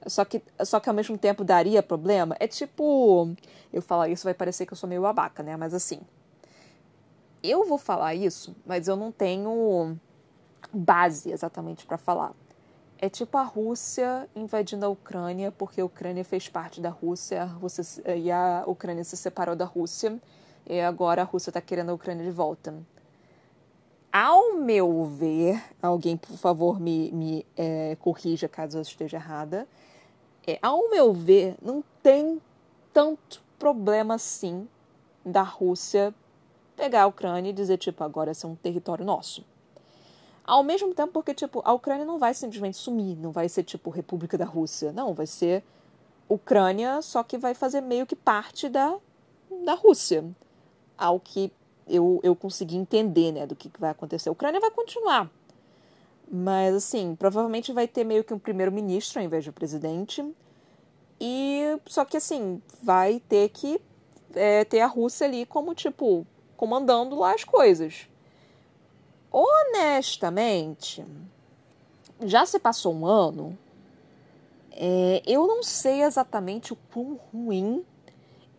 [0.05, 2.35] Só que, só que ao mesmo tempo daria problema.
[2.39, 3.33] É tipo.
[3.71, 5.57] Eu falar isso vai parecer que eu sou meio babaca, né?
[5.57, 5.99] Mas assim.
[7.41, 9.97] Eu vou falar isso, mas eu não tenho
[10.71, 12.31] base exatamente para falar.
[13.03, 17.45] É tipo a Rússia invadindo a Ucrânia, porque a Ucrânia fez parte da Rússia, a
[17.45, 20.17] Rússia e a Ucrânia se separou da Rússia,
[20.65, 22.73] e agora a Rússia está querendo a Ucrânia de volta.
[24.09, 29.67] Ao meu ver, alguém por favor me, me é, corrija caso eu esteja errada,
[30.47, 32.41] é, ao meu ver, não tem
[32.93, 34.65] tanto problema assim
[35.25, 36.15] da Rússia
[36.77, 39.43] pegar a Ucrânia e dizer, tipo, agora esse é um território nosso.
[40.45, 43.89] Ao mesmo tempo, porque, tipo, a Ucrânia não vai simplesmente sumir, não vai ser, tipo,
[43.89, 44.91] República da Rússia.
[44.91, 45.63] Não, vai ser
[46.27, 48.97] Ucrânia, só que vai fazer meio que parte da,
[49.63, 50.25] da Rússia.
[50.97, 51.51] Ao que
[51.87, 54.29] eu, eu consegui entender, né, do que, que vai acontecer.
[54.29, 55.29] A Ucrânia vai continuar
[56.35, 60.25] mas, assim, provavelmente vai ter meio que um primeiro-ministro ao invés de um presidente.
[61.21, 63.79] E só que, assim, vai ter que
[64.33, 66.25] é, ter a Rússia ali como, tipo,
[66.57, 68.09] comandando lá as coisas.
[69.33, 71.03] Honestamente,
[72.23, 73.57] já se passou um ano,
[74.71, 77.83] é, eu não sei exatamente o quão ruim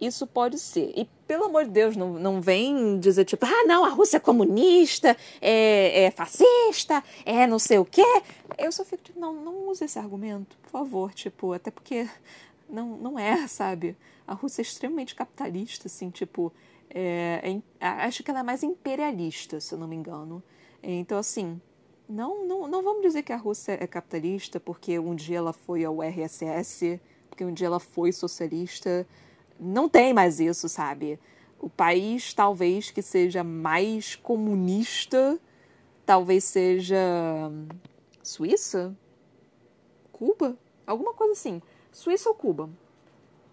[0.00, 0.92] isso pode ser.
[0.96, 4.20] E, pelo amor de Deus, não, não vem dizer tipo, ah, não, a Rússia é
[4.20, 8.04] comunista, é, é fascista, é não sei o quê.
[8.58, 12.08] Eu só fico tipo, não, não use esse argumento, por favor, tipo, até porque
[12.68, 13.96] não, não é, sabe?
[14.26, 16.52] A Rússia é extremamente capitalista, assim, tipo,
[16.90, 20.42] é, é, acho que ela é mais imperialista, se eu não me engano.
[20.92, 21.60] Então, assim,
[22.08, 25.84] não, não, não vamos dizer que a Rússia é capitalista porque um dia ela foi
[25.84, 29.06] ao RSS, porque um dia ela foi socialista.
[29.58, 31.18] Não tem mais isso, sabe?
[31.58, 35.40] O país talvez que seja mais comunista,
[36.04, 37.50] talvez seja
[38.22, 38.94] Suíça?
[40.12, 40.58] Cuba?
[40.86, 41.62] Alguma coisa assim.
[41.90, 42.68] Suíça ou Cuba?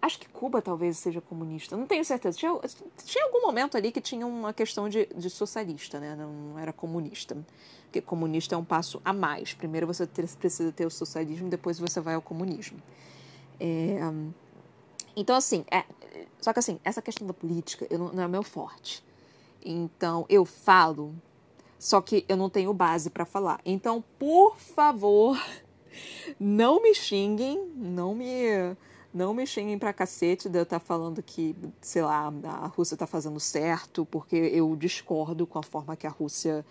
[0.02, 1.76] Acho que Cuba talvez seja comunista.
[1.76, 2.36] Não tenho certeza.
[2.36, 2.52] Tinha,
[3.04, 6.16] tinha algum momento ali que tinha uma questão de, de socialista, né?
[6.16, 7.36] Não era comunista.
[7.84, 9.54] Porque comunista é um passo a mais.
[9.54, 12.82] Primeiro você ter, precisa ter o socialismo, depois você vai ao comunismo.
[13.60, 14.00] É,
[15.14, 15.84] então, assim, é,
[16.40, 19.04] só que assim, essa questão da política não, não é meu forte.
[19.64, 21.14] Então, eu falo,
[21.78, 23.60] só que eu não tenho base para falar.
[23.64, 25.40] Então, por favor,
[26.40, 28.74] não me xinguem, não me
[29.12, 32.94] não me xinguem pra cacete de eu estar tá falando que, sei lá, a Rússia
[32.94, 36.64] está fazendo certo, porque eu discordo com a forma que a Rússia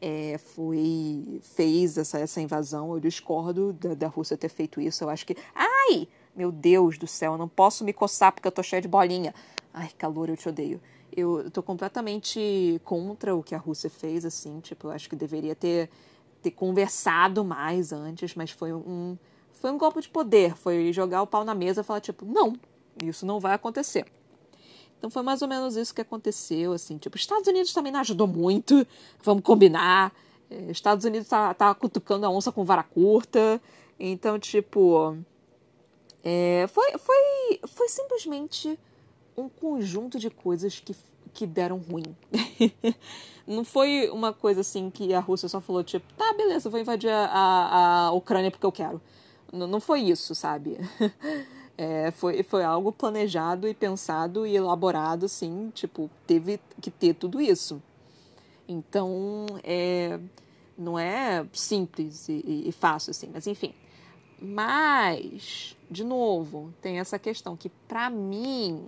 [0.00, 2.92] é, foi fez essa, essa invasão.
[2.92, 5.04] Eu discordo da, da Rússia ter feito isso.
[5.04, 5.36] Eu acho que.
[5.54, 6.06] Ai!
[6.36, 9.34] Meu Deus do céu, eu não posso me coçar porque eu tô cheia de bolinha.
[9.72, 10.80] Ai, calor, eu te odeio.
[11.16, 14.60] Eu tô completamente contra o que a Rússia fez, assim.
[14.60, 15.90] Tipo, eu acho que deveria ter,
[16.40, 19.18] ter conversado mais antes, mas foi um
[19.60, 22.54] foi um golpe de poder, foi jogar o pau na mesa e falar tipo, não,
[23.02, 24.06] isso não vai acontecer.
[24.98, 28.26] Então foi mais ou menos isso que aconteceu, assim, tipo, Estados Unidos também não ajudou
[28.26, 28.86] muito,
[29.22, 30.12] vamos combinar.
[30.50, 33.60] É, Estados Unidos tá, tá cutucando a onça com vara curta,
[33.98, 35.16] então, tipo,
[36.24, 38.78] é, foi, foi, foi simplesmente
[39.36, 40.96] um conjunto de coisas que,
[41.32, 42.16] que deram ruim.
[43.46, 47.10] não foi uma coisa assim que a Rússia só falou, tipo, tá, beleza, vou invadir
[47.10, 49.00] a, a Ucrânia porque eu quero.
[49.52, 50.78] Não foi isso, sabe?
[51.80, 57.40] É, foi, foi algo planejado e pensado e elaborado, assim, tipo, teve que ter tudo
[57.40, 57.80] isso.
[58.66, 60.18] Então, é,
[60.76, 63.72] não é simples e, e fácil, assim, mas enfim.
[64.40, 68.84] Mas, de novo, tem essa questão que, para mim,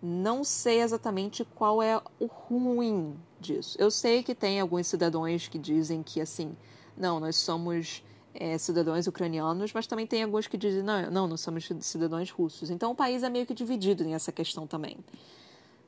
[0.00, 3.76] não sei exatamente qual é o ruim disso.
[3.80, 6.56] Eu sei que tem alguns cidadãos que dizem que, assim,
[6.96, 8.04] não, nós somos
[8.38, 12.70] é, cidadãos ucranianos, mas também tem alguns que dizem, não, não, nós somos cidadãos russos.
[12.70, 14.96] Então o país é meio que dividido nessa questão também.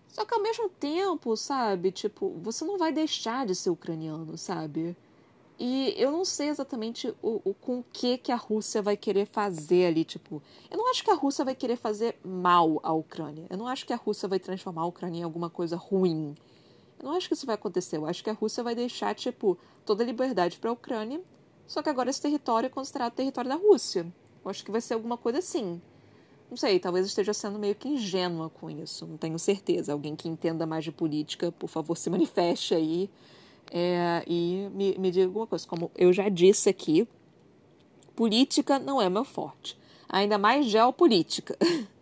[0.09, 4.97] Só que ao mesmo tempo, sabe, tipo, você não vai deixar de ser ucraniano, sabe?
[5.63, 9.87] E eu não sei exatamente o, o com que, que a Rússia vai querer fazer
[9.87, 10.43] ali, tipo.
[10.71, 13.47] Eu não acho que a Rússia vai querer fazer mal à Ucrânia.
[13.49, 16.35] Eu não acho que a Rússia vai transformar a Ucrânia em alguma coisa ruim.
[16.99, 17.99] Eu não acho que isso vai acontecer.
[17.99, 21.21] Eu acho que a Rússia vai deixar, tipo, toda a liberdade para a Ucrânia
[21.71, 24.05] só que agora esse território é considerado território da Rússia.
[24.45, 25.81] Eu acho que vai ser alguma coisa assim.
[26.51, 29.93] Não sei, talvez esteja sendo meio que ingênua com isso, não tenho certeza.
[29.93, 33.09] Alguém que entenda mais de política, por favor, se manifeste aí
[33.71, 35.65] é, e me, me diga alguma coisa.
[35.69, 37.07] Como eu já disse aqui,
[38.17, 39.79] política não é meu forte.
[40.09, 41.57] Ainda mais geopolítica.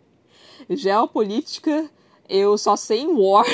[0.67, 1.91] geopolítica,
[2.27, 3.45] eu só sei em war.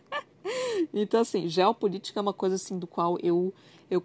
[0.94, 3.52] então, assim, geopolítica é uma coisa assim do qual eu
[3.90, 4.02] eu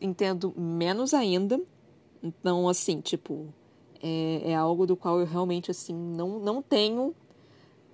[0.00, 1.60] entendo menos ainda.
[2.22, 3.52] Então, assim, tipo,
[4.02, 7.14] é, é algo do qual eu realmente, assim, não, não tenho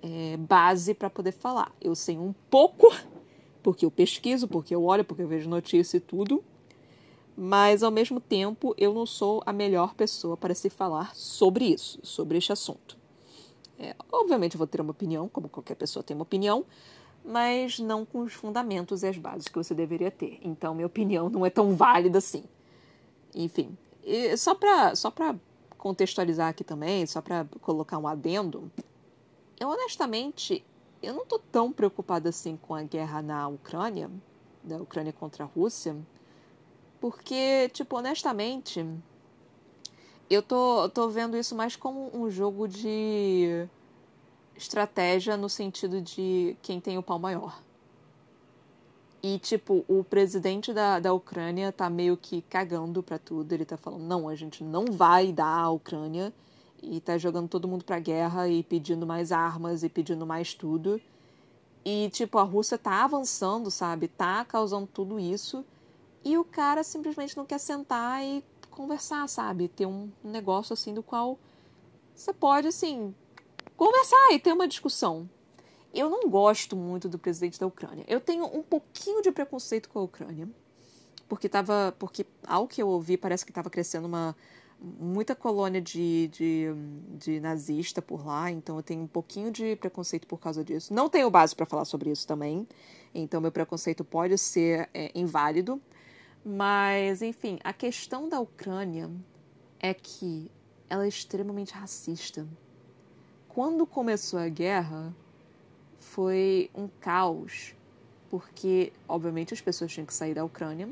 [0.01, 1.73] é, base para poder falar.
[1.81, 2.91] Eu sei um pouco,
[3.63, 6.43] porque eu pesquiso, porque eu olho, porque eu vejo notícia e tudo.
[7.35, 11.99] Mas, ao mesmo tempo, eu não sou a melhor pessoa para se falar sobre isso,
[12.01, 12.97] sobre este assunto.
[13.77, 16.65] É, obviamente, eu vou ter uma opinião, como qualquer pessoa tem uma opinião,
[17.27, 20.39] mas não com os fundamentos e as bases que você deveria ter.
[20.41, 22.43] Então, minha opinião não é tão válida assim.
[23.35, 23.77] Enfim,
[24.37, 25.13] só para só
[25.77, 28.71] contextualizar aqui também, só para colocar um adendo,
[29.59, 30.63] eu honestamente
[31.01, 34.09] eu não tô tão preocupada assim com a guerra na Ucrânia,
[34.63, 35.95] da Ucrânia contra a Rússia,
[36.99, 38.85] porque, tipo, honestamente,
[40.29, 43.67] eu tô, tô vendo isso mais como um jogo de
[44.57, 47.61] estratégia no sentido de quem tem o pau maior.
[49.21, 53.51] E, tipo, o presidente da, da Ucrânia tá meio que cagando pra tudo.
[53.51, 56.33] Ele tá falando, não, a gente não vai dar a Ucrânia.
[56.81, 61.01] E tá jogando todo mundo pra guerra e pedindo mais armas e pedindo mais tudo.
[61.83, 64.07] E, tipo, a Rússia tá avançando, sabe?
[64.07, 65.65] Tá causando tudo isso.
[66.23, 69.67] E o cara simplesmente não quer sentar e conversar, sabe?
[69.67, 71.39] Ter um negócio assim do qual
[72.15, 73.13] você pode, assim,
[73.77, 75.29] conversar e ter uma discussão.
[75.93, 78.03] Eu não gosto muito do presidente da Ucrânia.
[78.07, 80.49] Eu tenho um pouquinho de preconceito com a Ucrânia,
[81.29, 84.35] porque tava, porque ao que eu ouvi parece que estava crescendo uma
[84.79, 86.67] muita colônia de, de,
[87.17, 90.93] de, nazista por lá, então eu tenho um pouquinho de preconceito por causa disso.
[90.93, 92.67] Não tenho base para falar sobre isso também,
[93.13, 95.81] então meu preconceito pode ser é, inválido.
[96.45, 99.09] Mas, enfim, a questão da Ucrânia
[99.79, 100.51] é que
[100.89, 102.47] ela é extremamente racista.
[103.57, 105.11] Quando começou a guerra,
[105.97, 107.73] foi um caos,
[108.29, 110.87] porque, obviamente, as pessoas tinham que sair da Ucrânia,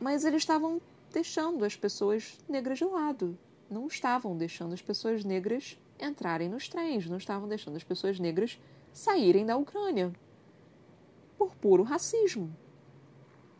[0.00, 0.80] mas eles estavam
[1.12, 3.36] deixando as pessoas negras de lado.
[3.70, 8.58] Não estavam deixando as pessoas negras entrarem nos trens, não estavam deixando as pessoas negras
[8.90, 10.10] saírem da Ucrânia
[11.36, 12.50] por puro racismo.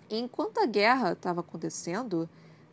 [0.09, 2.27] Enquanto a guerra estava acontecendo,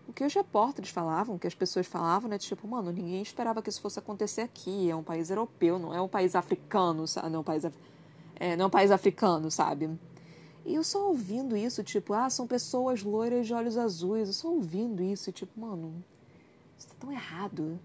[0.08, 2.38] o que os repórteres falavam, o que as pessoas falavam, né?
[2.38, 4.90] Tipo, mano, ninguém esperava que isso fosse acontecer aqui.
[4.90, 7.30] É um país europeu, não é um país africano, sabe?
[7.30, 7.66] Não é um país,
[8.36, 9.90] é, não é um país africano, sabe?
[10.66, 14.28] E eu só ouvindo isso, tipo, ah, são pessoas loiras de olhos azuis.
[14.28, 16.04] Eu só ouvindo isso, e, tipo, mano,
[16.78, 17.80] isso tá tão errado.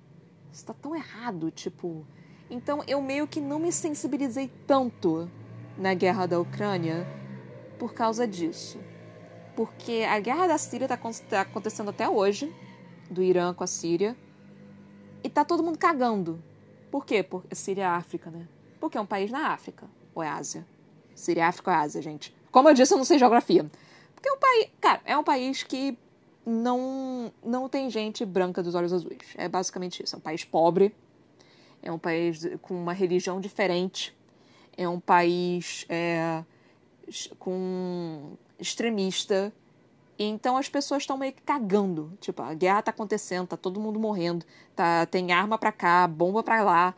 [0.53, 2.07] Isso tá tão errado, tipo.
[2.49, 5.31] Então eu meio que não me sensibilizei tanto
[5.77, 7.07] na guerra da Ucrânia
[7.79, 8.79] por causa disso.
[9.57, 10.99] Porque a guerra da Síria tá,
[11.29, 12.55] tá acontecendo até hoje,
[13.11, 14.15] do Irã com a Síria,
[15.25, 16.43] e tá todo mundo cagando.
[16.91, 17.23] Por quê?
[17.23, 18.47] Porque Síria é África, né?
[18.79, 20.67] Porque é um país na África, ou é Ásia.
[21.15, 22.37] Síria é África ou é Ásia, gente.
[22.53, 23.65] Como eu disse, eu não sei geografia.
[24.15, 25.99] Porque é um país, cara, é um país que
[26.45, 29.35] não, não tem gente branca dos olhos azuis.
[29.37, 30.15] É basicamente isso.
[30.15, 30.95] É um país pobre,
[31.83, 34.15] é um país com uma religião diferente,
[34.77, 36.45] é um país é,
[37.39, 39.53] com extremista.
[40.19, 42.13] Então as pessoas estão meio que cagando.
[42.21, 44.45] Tipo, a guerra tá acontecendo, tá todo mundo morrendo,
[44.75, 46.95] tá, tem arma pra cá, bomba pra lá.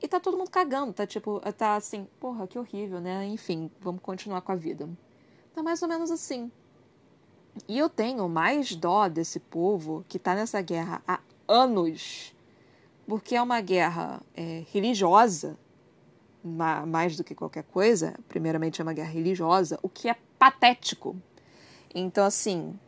[0.00, 3.24] E tá todo mundo cagando, tá tipo, tá assim, porra, que horrível, né?
[3.26, 4.88] Enfim, vamos continuar com a vida.
[5.54, 6.50] Tá mais ou menos assim.
[7.68, 12.34] E eu tenho mais dó desse povo que tá nessa guerra há anos,
[13.06, 15.56] porque é uma guerra é, religiosa,
[16.42, 18.14] mais do que qualquer coisa.
[18.26, 21.14] Primeiramente, é uma guerra religiosa, o que é patético.
[21.94, 22.78] Então, assim,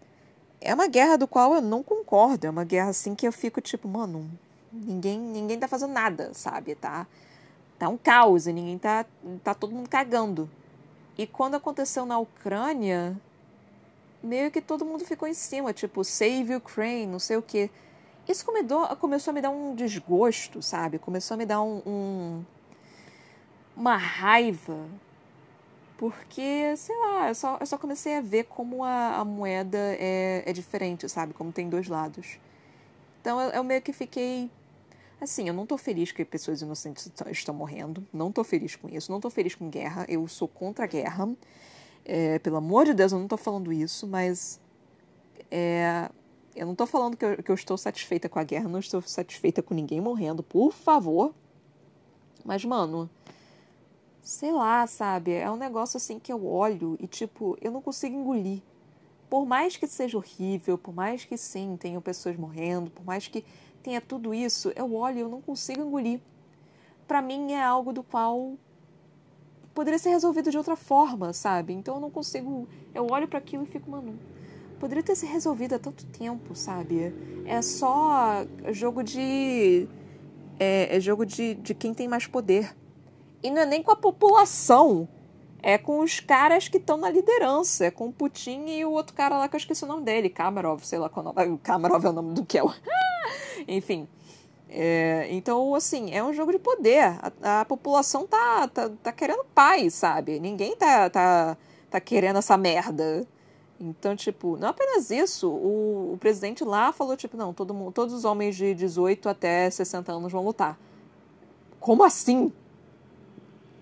[0.61, 2.47] é uma guerra do qual eu não concordo.
[2.47, 4.29] É uma guerra assim que eu fico tipo, mano,
[4.75, 6.75] Ninguém, ninguém tá fazendo nada, sabe?
[6.75, 7.07] Tá,
[7.79, 9.07] tá um caos ninguém tá,
[9.45, 10.51] tá todo mundo cagando.
[11.17, 13.17] E quando aconteceu na Ucrânia,
[14.21, 17.71] meio que todo mundo ficou em cima, tipo, save Ukraine, não sei o quê.
[18.29, 18.45] Isso
[18.99, 20.99] começou a me dar um desgosto, sabe?
[20.99, 22.45] Começou a me dar um, um
[23.77, 24.77] uma raiva.
[26.11, 30.43] Porque, sei lá, eu só, eu só comecei a ver como a, a moeda é,
[30.47, 31.33] é diferente, sabe?
[31.33, 32.39] Como tem dois lados.
[33.21, 34.51] Então eu, eu meio que fiquei
[35.25, 38.07] Assim, eu não tô feliz que pessoas inocentes estão morrendo.
[38.13, 39.11] Não tô feliz com isso.
[39.11, 40.05] Não tô feliz com guerra.
[40.07, 41.29] Eu sou contra a guerra.
[42.05, 44.61] É, pelo amor de Deus, eu não tô falando isso, mas.
[45.51, 46.11] É,
[46.55, 48.69] eu não tô falando que eu, que eu estou satisfeita com a guerra.
[48.69, 51.35] Não estou satisfeita com ninguém morrendo, por favor.
[52.45, 53.09] Mas, mano.
[54.25, 55.33] Sei lá, sabe?
[55.33, 58.62] É um negócio assim que eu olho e, tipo, eu não consigo engolir.
[59.29, 63.45] Por mais que seja horrível, por mais que sim, tenham pessoas morrendo, por mais que
[63.83, 66.20] tenha tudo isso, eu olho e eu não consigo engolir.
[67.07, 68.55] Para mim é algo do qual
[69.75, 71.75] poderia ser resolvido de outra forma, sabe?
[71.75, 72.66] Então eu não consigo.
[72.95, 74.18] Eu olho para aquilo e fico, mano,
[74.81, 77.14] poderia ter se resolvido há tanto tempo, sabe?
[77.45, 79.87] É só jogo de.
[80.59, 82.75] É, é jogo de, de quem tem mais poder.
[83.45, 85.07] E não é nem com a população.
[85.63, 87.85] É com os caras que estão na liderança.
[87.85, 90.31] É com o Putin e o outro cara lá que eu esqueci o nome dele.
[90.31, 91.59] Kamarov, sei lá qual é o nome.
[91.63, 92.73] Kamarov é o nome do Kel.
[93.69, 94.09] Enfim.
[94.71, 97.05] É, então, assim, é um jogo de poder.
[97.43, 100.41] A, a, população tá, tá, tá querendo paz, sabe?
[100.41, 101.57] Ninguém tá, tá,
[101.91, 103.27] tá querendo essa merda.
[103.79, 108.15] Então, tipo, não apenas isso, o, o presidente lá falou, tipo, não, todo mundo, todos
[108.15, 110.79] os homens de 18 até 60 anos vão lutar.
[111.79, 112.53] Como assim?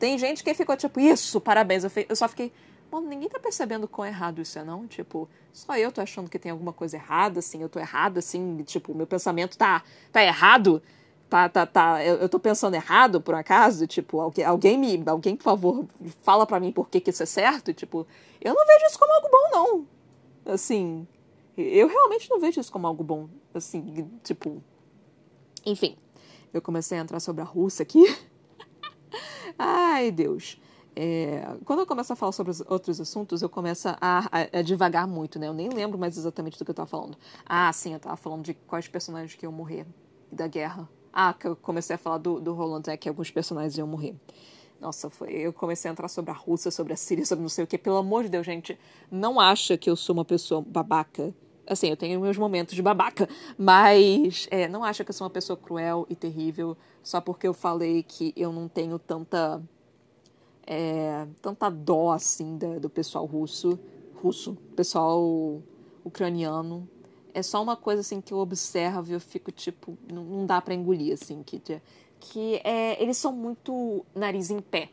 [0.03, 1.84] Tem gente que ficou, tipo, isso, parabéns.
[1.84, 2.53] Eu, eu só fiquei,
[2.90, 4.84] mano, ninguém tá percebendo quão errado isso é, não?
[4.84, 8.64] Tipo, só eu tô achando que tem alguma coisa errada, assim, eu tô errado, assim,
[8.64, 10.82] tipo, meu pensamento tá, tá errado,
[11.30, 15.36] tá, tá, tá, eu, eu tô pensando errado, por acaso, tipo, alguém, alguém me, alguém,
[15.36, 15.86] por favor,
[16.24, 18.05] fala para mim por que que isso é certo, tipo,
[18.40, 21.07] eu não vejo isso como algo bom, não, assim,
[21.57, 24.61] eu realmente não vejo isso como algo bom, assim, tipo,
[25.64, 25.96] enfim,
[26.53, 28.32] eu comecei a entrar sobre a Rússia aqui,
[29.59, 30.61] ai, Deus,
[30.94, 35.07] é, quando eu começo a falar sobre outros assuntos, eu começo a, a, a, devagar
[35.07, 35.48] muito, né?
[35.48, 37.16] Eu nem lembro mais exatamente do que eu estava falando.
[37.46, 39.86] Ah, sim, eu estava falando de quais personagens que iam morrer
[40.30, 40.88] da guerra.
[41.12, 44.14] Ah, que eu comecei a falar do, do Roland, é que alguns personagens iam morrer.
[44.80, 47.64] Nossa, foi, eu comecei a entrar sobre a Rússia, sobre a Síria, sobre não sei
[47.64, 47.78] o que.
[47.78, 48.78] Pelo amor de Deus, gente,
[49.11, 51.32] não acha que eu sou uma pessoa babaca.
[51.67, 55.33] Assim, eu tenho meus momentos de babaca, mas é, não acha que eu sou uma
[55.33, 59.63] pessoa cruel e terrível só porque eu falei que eu não tenho tanta
[60.67, 63.79] é, tanta dó assim da, do pessoal russo,
[64.23, 65.61] russo, pessoal
[66.05, 66.89] ucraniano.
[67.35, 70.61] É só uma coisa assim que eu observo e eu fico tipo, não, não dá
[70.61, 71.61] para engolir assim, que
[72.21, 74.91] que é, eles são muito nariz em pé.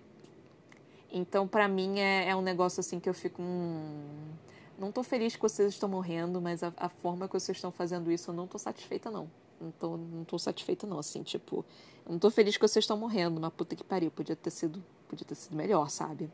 [1.12, 3.42] Então, para mim, é, é, um negócio assim que eu fico.
[3.42, 4.32] Hum,
[4.80, 8.12] não tô feliz que vocês estão morrendo, mas a, a, forma que vocês estão fazendo
[8.12, 9.30] isso, eu não tô satisfeita, não.
[9.60, 11.00] Não tô, não tô satisfeita, não.
[11.00, 11.66] Assim, tipo,
[12.06, 14.84] eu não tô feliz que vocês estão morrendo, mas puta que pariu, podia ter sido,
[15.08, 16.32] podia ter sido melhor, sabe?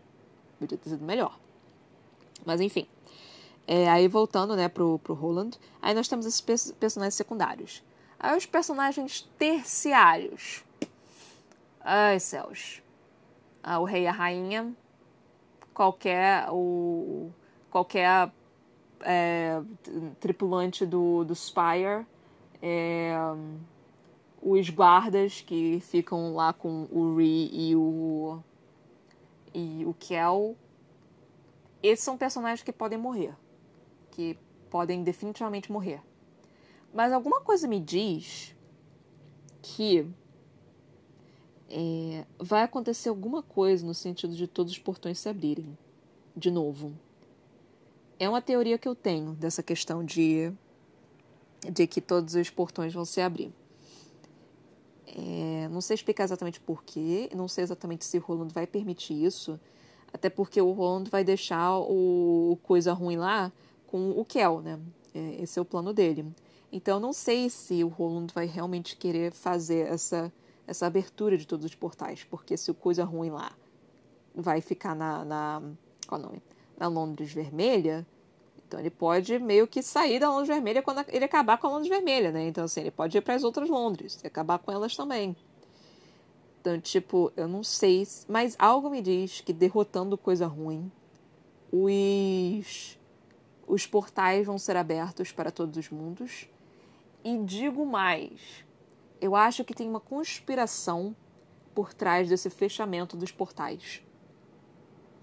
[0.59, 1.39] Podia ter sido melhor.
[2.45, 2.87] Mas enfim.
[3.67, 7.83] É, aí voltando, né, pro, pro Roland, aí nós temos esses personagens secundários.
[8.19, 10.63] Aí os personagens terciários.
[11.81, 12.81] Ai, céus.
[13.63, 14.71] Ah, o rei e a rainha.
[15.73, 16.47] Qualquer.
[16.51, 17.31] O,
[17.75, 18.31] qualquer
[19.01, 19.61] é,
[20.21, 22.07] tripulante do, do Spire.
[22.61, 23.13] É,
[24.41, 28.39] os guardas que ficam lá com o Ri e o.
[29.53, 30.55] E o Kel.
[31.83, 33.35] Esses são personagens que podem morrer.
[34.11, 36.01] Que podem definitivamente morrer.
[36.93, 38.55] Mas alguma coisa me diz
[39.61, 40.07] que
[41.69, 45.77] é, vai acontecer alguma coisa no sentido de todos os portões se abrirem.
[46.37, 46.93] De novo.
[48.19, 50.51] É uma teoria que eu tenho dessa questão de,
[51.71, 53.51] de que todos os portões vão se abrir.
[55.07, 59.59] É, não sei explicar exatamente porquê, não sei exatamente se o Roland vai permitir isso,
[60.13, 63.51] até porque o Roland vai deixar o coisa ruim lá
[63.87, 64.79] com o Kel, né?
[65.13, 66.25] É, esse é o plano dele.
[66.71, 70.31] Então, não sei se o Roland vai realmente querer fazer essa
[70.67, 73.51] essa abertura de todos os portais, porque se o coisa ruim lá
[74.33, 75.61] vai ficar na, na
[76.07, 76.41] qual é nome?
[76.77, 78.05] Na Londres Vermelha,
[78.67, 81.87] então ele pode meio que sair da Londres Vermelha quando ele acabar com a Londres
[81.89, 82.47] Vermelha, né?
[82.47, 85.35] Então assim, ele pode ir para as outras Londres e acabar com elas também.
[86.59, 90.91] Então, tipo, eu não sei, mas algo me diz que derrotando coisa ruim,
[91.71, 92.97] os
[93.67, 96.47] os portais vão ser abertos para todos os mundos.
[97.23, 98.63] E digo mais,
[99.19, 101.15] eu acho que tem uma conspiração
[101.73, 104.01] por trás desse fechamento dos portais.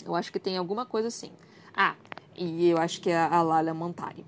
[0.04, 1.32] Eu acho que tem alguma coisa assim.
[1.74, 1.94] Ah,
[2.36, 4.24] e eu acho que é a Lala Mantari.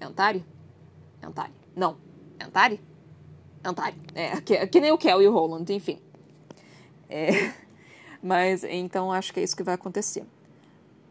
[0.00, 0.44] É Antari?
[1.20, 1.52] É Antari.
[1.74, 1.96] Não.
[2.38, 2.80] É Antari?
[3.62, 3.96] É Antari.
[4.14, 6.00] É, que, que nem o Kel e o Roland, enfim.
[7.08, 7.52] É,
[8.22, 10.24] mas então acho que é isso que vai acontecer.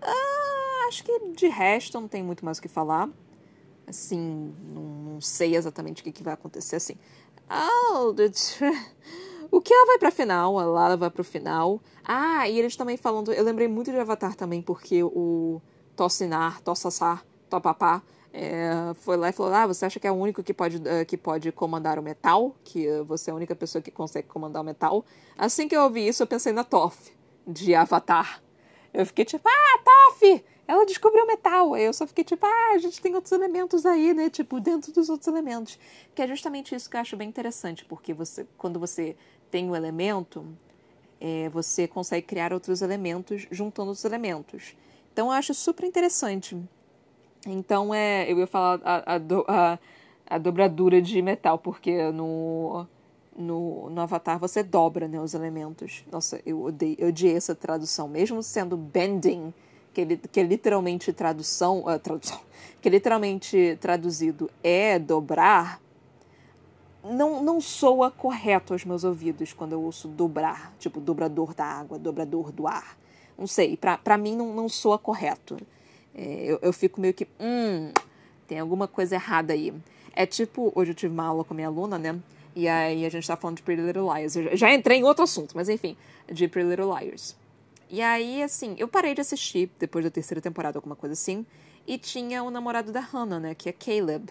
[0.01, 3.09] Ah, acho que de resto não tem muito mais o que falar.
[3.85, 6.95] Assim, não, não sei exatamente o que, que vai acontecer assim.
[7.49, 8.13] Oh,
[9.51, 11.81] o que ela vai pra final, a Lala vai pro final.
[12.03, 13.31] Ah, e eles também falando.
[13.31, 15.61] Eu lembrei muito de Avatar também, porque o
[15.95, 18.01] Tossinar, Tossassar, Topapá
[18.33, 21.05] é, foi lá e falou: Ah, você acha que é o único que pode, uh,
[21.07, 22.55] que pode comandar o metal?
[22.63, 25.03] Que uh, você é a única pessoa que consegue comandar o metal?
[25.37, 27.09] Assim que eu ouvi isso, eu pensei na Toph,
[27.45, 28.41] de Avatar.
[28.93, 30.41] Eu fiquei tipo: Ah, Toph!
[30.67, 31.73] ela descobriu metal.
[31.73, 34.29] Aí eu só fiquei tipo, ah, a gente tem outros elementos aí, né?
[34.29, 35.79] Tipo, dentro dos outros elementos.
[36.13, 39.15] Que é justamente isso que eu acho bem interessante, porque você, quando você
[39.49, 40.45] tem um elemento,
[41.19, 44.75] é, você consegue criar outros elementos juntando os elementos.
[45.11, 46.57] Então eu acho super interessante.
[47.45, 49.79] Então é, eu ia falar a, a, a,
[50.29, 52.85] a dobradura de metal, porque no,
[53.37, 56.03] no, no Avatar você dobra né, os elementos.
[56.11, 59.53] Nossa, eu, odeio, eu odiei essa tradução, mesmo sendo bending
[59.93, 62.39] que, ele, que é literalmente tradução, uh, tradução,
[62.81, 65.81] que literalmente traduzido é dobrar,
[67.13, 71.97] não, não soa correto aos meus ouvidos quando eu ouço dobrar, tipo dobrador da água,
[71.97, 72.97] dobrador do ar.
[73.37, 75.57] Não sei, para mim não, não soa correto.
[76.13, 77.91] É, eu, eu fico meio que, hum,
[78.47, 79.73] tem alguma coisa errada aí.
[80.13, 82.19] É tipo, hoje eu tive uma aula com minha aluna, né?
[82.55, 84.35] E aí a gente tá falando de Pretty Little Liars.
[84.35, 85.95] Eu já entrei em outro assunto, mas enfim,
[86.31, 87.35] de Pretty Little Liars.
[87.89, 91.45] E aí, assim, eu parei de assistir depois da terceira temporada, alguma coisa assim.
[91.85, 93.55] E tinha o namorado da Hannah, né?
[93.55, 94.25] Que é Caleb.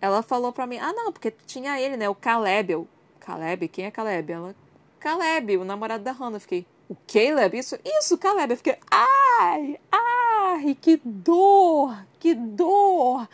[0.00, 2.08] Ela falou pra mim, ah, não, porque tinha ele, né?
[2.08, 2.72] O Caleb.
[2.72, 2.88] Eu,
[3.20, 3.68] Caleb?
[3.68, 4.32] Quem é Caleb?
[4.32, 4.54] Ela,
[4.98, 6.36] Caleb, o namorado da Hannah.
[6.36, 7.58] Eu fiquei, o Caleb?
[7.58, 8.52] Isso, isso, Caleb.
[8.52, 13.28] Eu fiquei, ai, ai, que dor, que dor.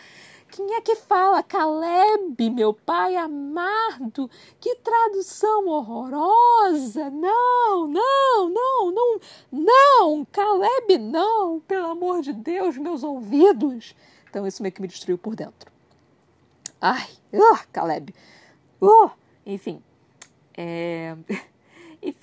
[0.51, 1.43] Quem é que fala?
[1.43, 4.31] Caleb, meu pai amado.
[4.59, 7.11] Que tradução horrorosa.
[7.11, 9.21] Não, não, não, não,
[9.53, 10.25] não.
[10.33, 11.61] Caleb, não.
[11.61, 13.95] Pelo amor de Deus, meus ouvidos.
[14.31, 15.76] Então isso meio que me destruiu por dentro.
[16.89, 18.15] Ai, uh, Caleb.
[18.81, 19.11] Uh,
[19.45, 19.83] enfim.
[20.57, 21.17] É...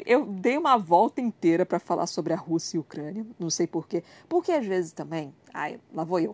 [0.05, 3.67] Eu dei uma volta inteira para falar sobre a Rússia e a Ucrânia, não sei
[3.67, 4.01] porquê.
[4.29, 5.35] Porque às vezes também.
[5.53, 6.33] Ai, lá vou eu.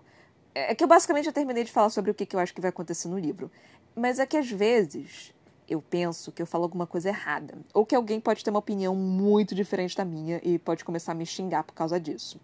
[0.53, 2.61] É que eu basicamente já terminei de falar sobre o que, que eu acho que
[2.61, 3.49] vai acontecer no livro.
[3.95, 5.34] Mas é que às vezes
[5.67, 7.57] eu penso que eu falo alguma coisa errada.
[7.73, 11.15] Ou que alguém pode ter uma opinião muito diferente da minha e pode começar a
[11.15, 12.39] me xingar por causa disso.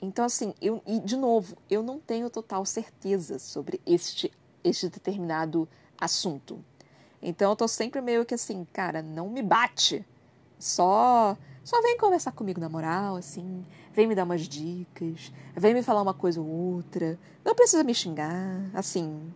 [0.00, 4.32] Então, assim, eu, e de novo, eu não tenho total certeza sobre este,
[4.64, 5.68] este determinado
[6.00, 6.62] assunto.
[7.20, 10.04] Então eu tô sempre meio que assim, cara, não me bate.
[10.58, 15.82] Só só vem conversar comigo na moral, assim, vem me dar umas dicas, vem me
[15.82, 17.16] falar uma coisa ou outra.
[17.44, 19.32] Não precisa me xingar, assim.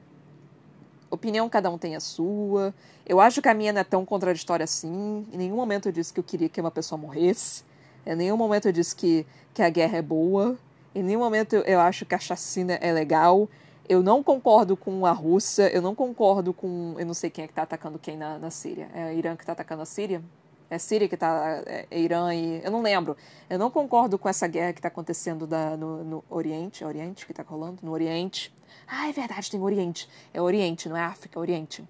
[1.08, 2.74] Opinião cada um tem a sua.
[3.06, 5.24] Eu acho que a minha não é tão contraditória assim.
[5.32, 7.62] Em nenhum momento eu disse que eu queria que uma pessoa morresse.
[8.04, 9.24] Em nenhum momento eu disse que,
[9.54, 10.58] que a guerra é boa.
[10.92, 13.48] Em nenhum momento eu, eu acho que a chacina é legal.
[13.88, 16.94] Eu não concordo com a Rússia, eu não concordo com.
[16.98, 18.88] Eu não sei quem é que está atacando quem na, na Síria.
[18.94, 20.22] É Irã que está atacando a Síria?
[20.68, 21.62] É a Síria que está.
[21.66, 22.60] É, é Irã e.
[22.64, 23.16] Eu não lembro.
[23.48, 26.82] Eu não concordo com essa guerra que está acontecendo da, no, no Oriente.
[26.82, 27.78] É Oriente que está rolando?
[27.82, 28.52] No Oriente.
[28.88, 30.08] Ah, é verdade, tem Oriente.
[30.34, 31.84] É Oriente, não é África, é Oriente.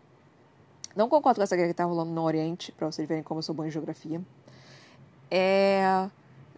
[0.94, 3.42] Não concordo com essa guerra que está rolando no Oriente, para vocês verem como eu
[3.42, 4.20] sou bom em geografia.
[5.30, 6.08] É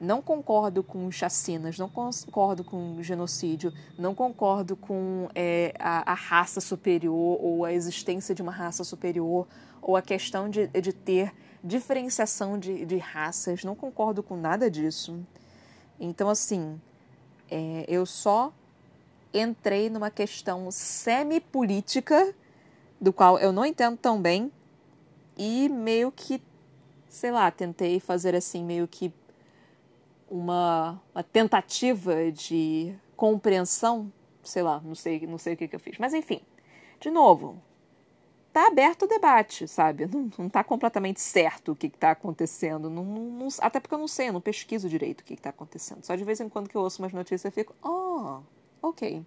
[0.01, 6.61] não concordo com chacinas, não concordo com genocídio, não concordo com é, a, a, raça
[6.61, 9.47] superior ou a existência de uma raça superior
[9.83, 15.19] ou a questão de, de ter diferenciação de, de raças, não concordo com nada disso.
[15.99, 16.81] Então, assim,
[17.51, 18.53] é, eu só
[19.35, 22.35] entrei numa questão semi-política,
[23.01, 24.53] do qual eu não entendo tão bem,
[25.37, 26.43] e meio que,
[27.09, 29.13] sei lá, tentei fazer assim, meio que
[30.31, 34.13] uma, uma tentativa de compreensão,
[34.43, 35.99] sei lá, não sei, não sei o que, que eu fiz.
[35.99, 36.41] Mas enfim,
[37.01, 37.61] de novo,
[38.53, 40.09] tá aberto o debate, sabe?
[40.37, 42.91] Não, tá completamente certo o que, está acontecendo.
[42.91, 46.05] Não, não, até porque eu não sei, eu não pesquiso direito o que, está acontecendo.
[46.05, 48.41] Só de vez em quando que eu ouço umas notícias eu fico, oh,
[48.83, 49.25] ok.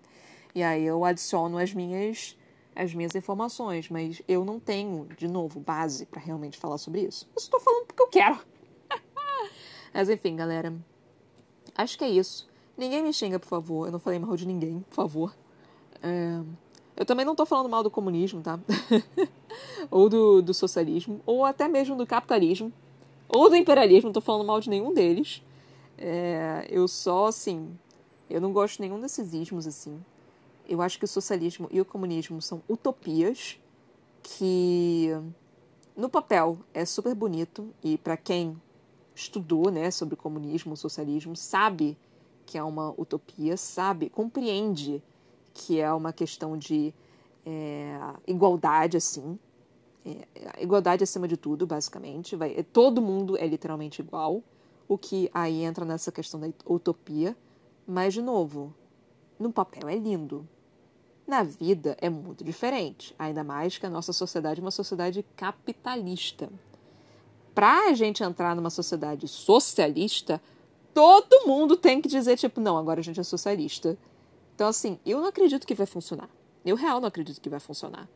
[0.54, 2.38] E aí eu adiciono as minhas
[2.74, 7.30] as minhas informações, mas eu não tenho, de novo, base para realmente falar sobre isso.
[7.36, 8.40] Eu estou falando porque eu quero.
[9.94, 10.74] mas enfim, galera,
[11.76, 12.48] Acho que é isso.
[12.78, 13.88] Ninguém me xinga, por favor.
[13.88, 15.36] Eu não falei mal de ninguém, por favor.
[16.02, 16.42] É...
[16.96, 18.60] Eu também não tô falando mal do comunismo, tá?
[19.90, 22.72] ou do, do socialismo, ou até mesmo do capitalismo,
[23.28, 24.08] ou do imperialismo.
[24.08, 25.42] Não tô falando mal de nenhum deles.
[25.98, 26.68] É...
[26.70, 27.78] Eu só, assim.
[28.30, 30.00] Eu não gosto de nenhum desses ismos, assim.
[30.68, 33.60] Eu acho que o socialismo e o comunismo são utopias
[34.24, 35.10] que,
[35.96, 38.60] no papel, é super bonito e para quem
[39.22, 41.98] estudou né, sobre comunismo, socialismo, sabe
[42.46, 45.02] que é uma utopia, sabe, compreende
[45.54, 46.94] que é uma questão de
[47.46, 47.98] é,
[48.28, 49.38] igualdade, assim.
[50.06, 52.36] É, igualdade acima de tudo, basicamente.
[52.36, 54.44] Vai, é, todo mundo é literalmente igual,
[54.88, 57.36] o que aí entra nessa questão da utopia.
[57.86, 58.74] Mas, de novo,
[59.38, 60.48] no papel é lindo.
[61.28, 66.50] Na vida é muito diferente, ainda mais que a nossa sociedade é uma sociedade capitalista
[67.54, 70.42] para a gente entrar numa sociedade socialista,
[70.94, 73.98] todo mundo tem que dizer, tipo, não, agora a gente é socialista.
[74.56, 76.30] Então, assim, eu não acredito que vai funcionar.
[76.66, 78.08] Eu, real, não acredito que vai funcionar.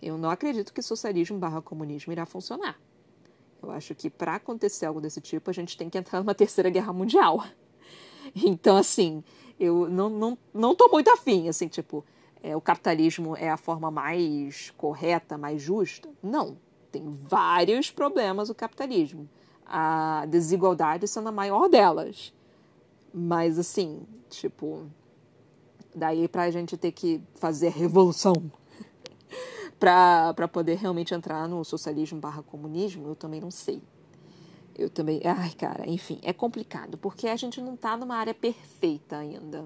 [0.00, 2.78] Eu não acredito que socialismo barra comunismo irá funcionar.
[3.62, 6.70] Eu acho que para acontecer algo desse tipo, a gente tem que entrar numa terceira
[6.70, 7.44] guerra mundial.
[8.36, 9.22] Então, assim,
[9.58, 12.04] eu não, não, não tô muito afim, assim, tipo,
[12.40, 16.08] é, o capitalismo é a forma mais correta, mais justa?
[16.22, 16.56] Não
[16.92, 19.28] tem vários problemas o capitalismo.
[19.66, 22.32] A desigualdade sendo a maior delas.
[23.12, 24.86] Mas, assim, tipo,
[25.94, 28.34] daí pra gente ter que fazer revolução
[29.80, 33.82] pra poder realmente entrar no socialismo barra comunismo, eu também não sei.
[34.76, 35.20] Eu também.
[35.24, 39.64] Ai, cara, enfim, é complicado, porque a gente não tá numa área perfeita ainda.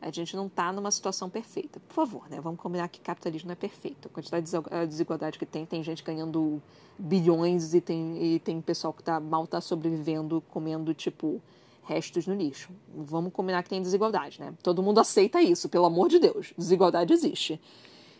[0.00, 1.80] A gente não está numa situação perfeita.
[1.80, 2.40] Por favor, né?
[2.40, 4.08] Vamos combinar que capitalismo não é perfeito.
[4.08, 6.62] A quantidade de desigualdade que tem, tem gente ganhando
[6.98, 11.40] bilhões e tem, e tem pessoal que tá, mal está sobrevivendo, comendo, tipo,
[11.82, 12.70] restos no lixo.
[12.94, 14.52] Vamos combinar que tem desigualdade, né?
[14.62, 16.52] Todo mundo aceita isso, pelo amor de Deus.
[16.56, 17.60] Desigualdade existe.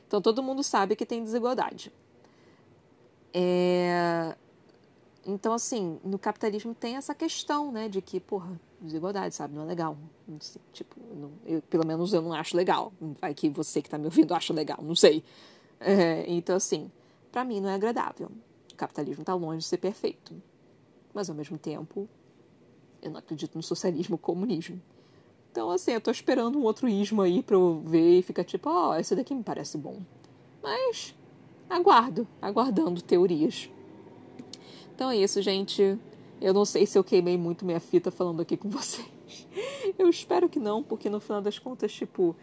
[0.07, 1.93] Então todo mundo sabe que tem desigualdade.
[3.35, 4.35] É...
[5.27, 9.55] Então, assim, no capitalismo tem essa questão, né, de que, porra, desigualdade, sabe?
[9.55, 9.97] Não é legal.
[10.73, 12.93] tipo, não, eu, pelo menos eu não acho legal.
[13.21, 15.25] Vai que você que está me ouvindo acha legal, não sei.
[15.81, 16.91] É, então, assim,
[17.31, 18.31] para mim não é agradável.
[18.73, 20.35] O capitalismo está longe de ser perfeito.
[21.13, 22.09] Mas, ao mesmo tempo,
[23.01, 24.81] eu não acredito no socialismo ou comunismo.
[25.51, 28.69] Então, assim, eu tô esperando um outro ismo aí pra eu ver e ficar tipo,
[28.69, 30.03] ó, oh, esse daqui me parece bom.
[30.63, 31.15] Mas,
[31.71, 33.71] aguardo, aguardando teorias.
[34.95, 35.99] Então é isso, gente.
[36.41, 39.07] Eu não sei se eu queimei muito minha fita falando aqui com vocês.
[39.99, 42.37] Eu espero que não, porque no final das contas, tipo,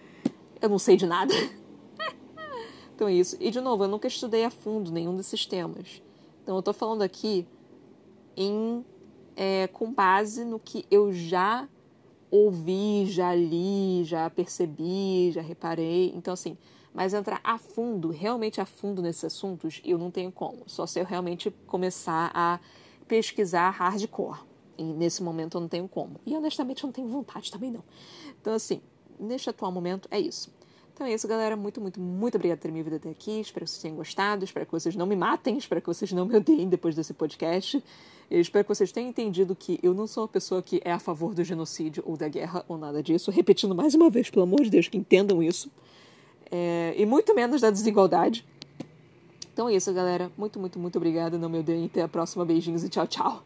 [0.59, 1.33] eu não sei de nada.
[2.95, 3.35] Então é isso.
[3.39, 6.01] E de novo, eu nunca estudei a fundo nenhum desses temas.
[6.43, 7.47] Então eu tô falando aqui
[8.37, 8.85] em
[9.35, 11.67] é, com base no que eu já
[12.29, 16.13] ouvi, já li, já percebi, já reparei.
[16.15, 16.57] Então, assim,
[16.93, 20.63] mas entrar a fundo, realmente a fundo nesses assuntos, eu não tenho como.
[20.67, 22.59] Só se eu realmente começar a
[23.13, 24.39] pesquisar hardcore.
[24.75, 26.19] E nesse momento eu não tenho como.
[26.25, 27.83] E honestamente eu não tenho vontade também não.
[28.41, 28.81] Então, assim,
[29.19, 30.51] neste atual momento é isso.
[30.91, 31.55] Então é isso, galera.
[31.55, 33.39] Muito, muito, muito obrigada por ter me vindo até aqui.
[33.39, 34.43] Espero que vocês tenham gostado.
[34.43, 35.59] Espero que vocês não me matem.
[35.59, 37.83] Espero que vocês não me odeiem depois desse podcast.
[38.31, 40.97] Eu espero que vocês tenham entendido que eu não sou uma pessoa que é a
[40.97, 43.29] favor do genocídio ou da guerra ou nada disso.
[43.29, 45.69] Repetindo mais uma vez, pelo amor de Deus, que entendam isso.
[46.49, 46.95] É...
[46.97, 48.43] E muito menos da desigualdade.
[49.53, 50.31] Então é isso, galera.
[50.35, 51.37] Muito, muito, muito obrigada.
[51.37, 51.85] Não me odeiem.
[51.85, 52.43] Até a próxima.
[52.43, 53.43] Beijinhos e tchau, tchau.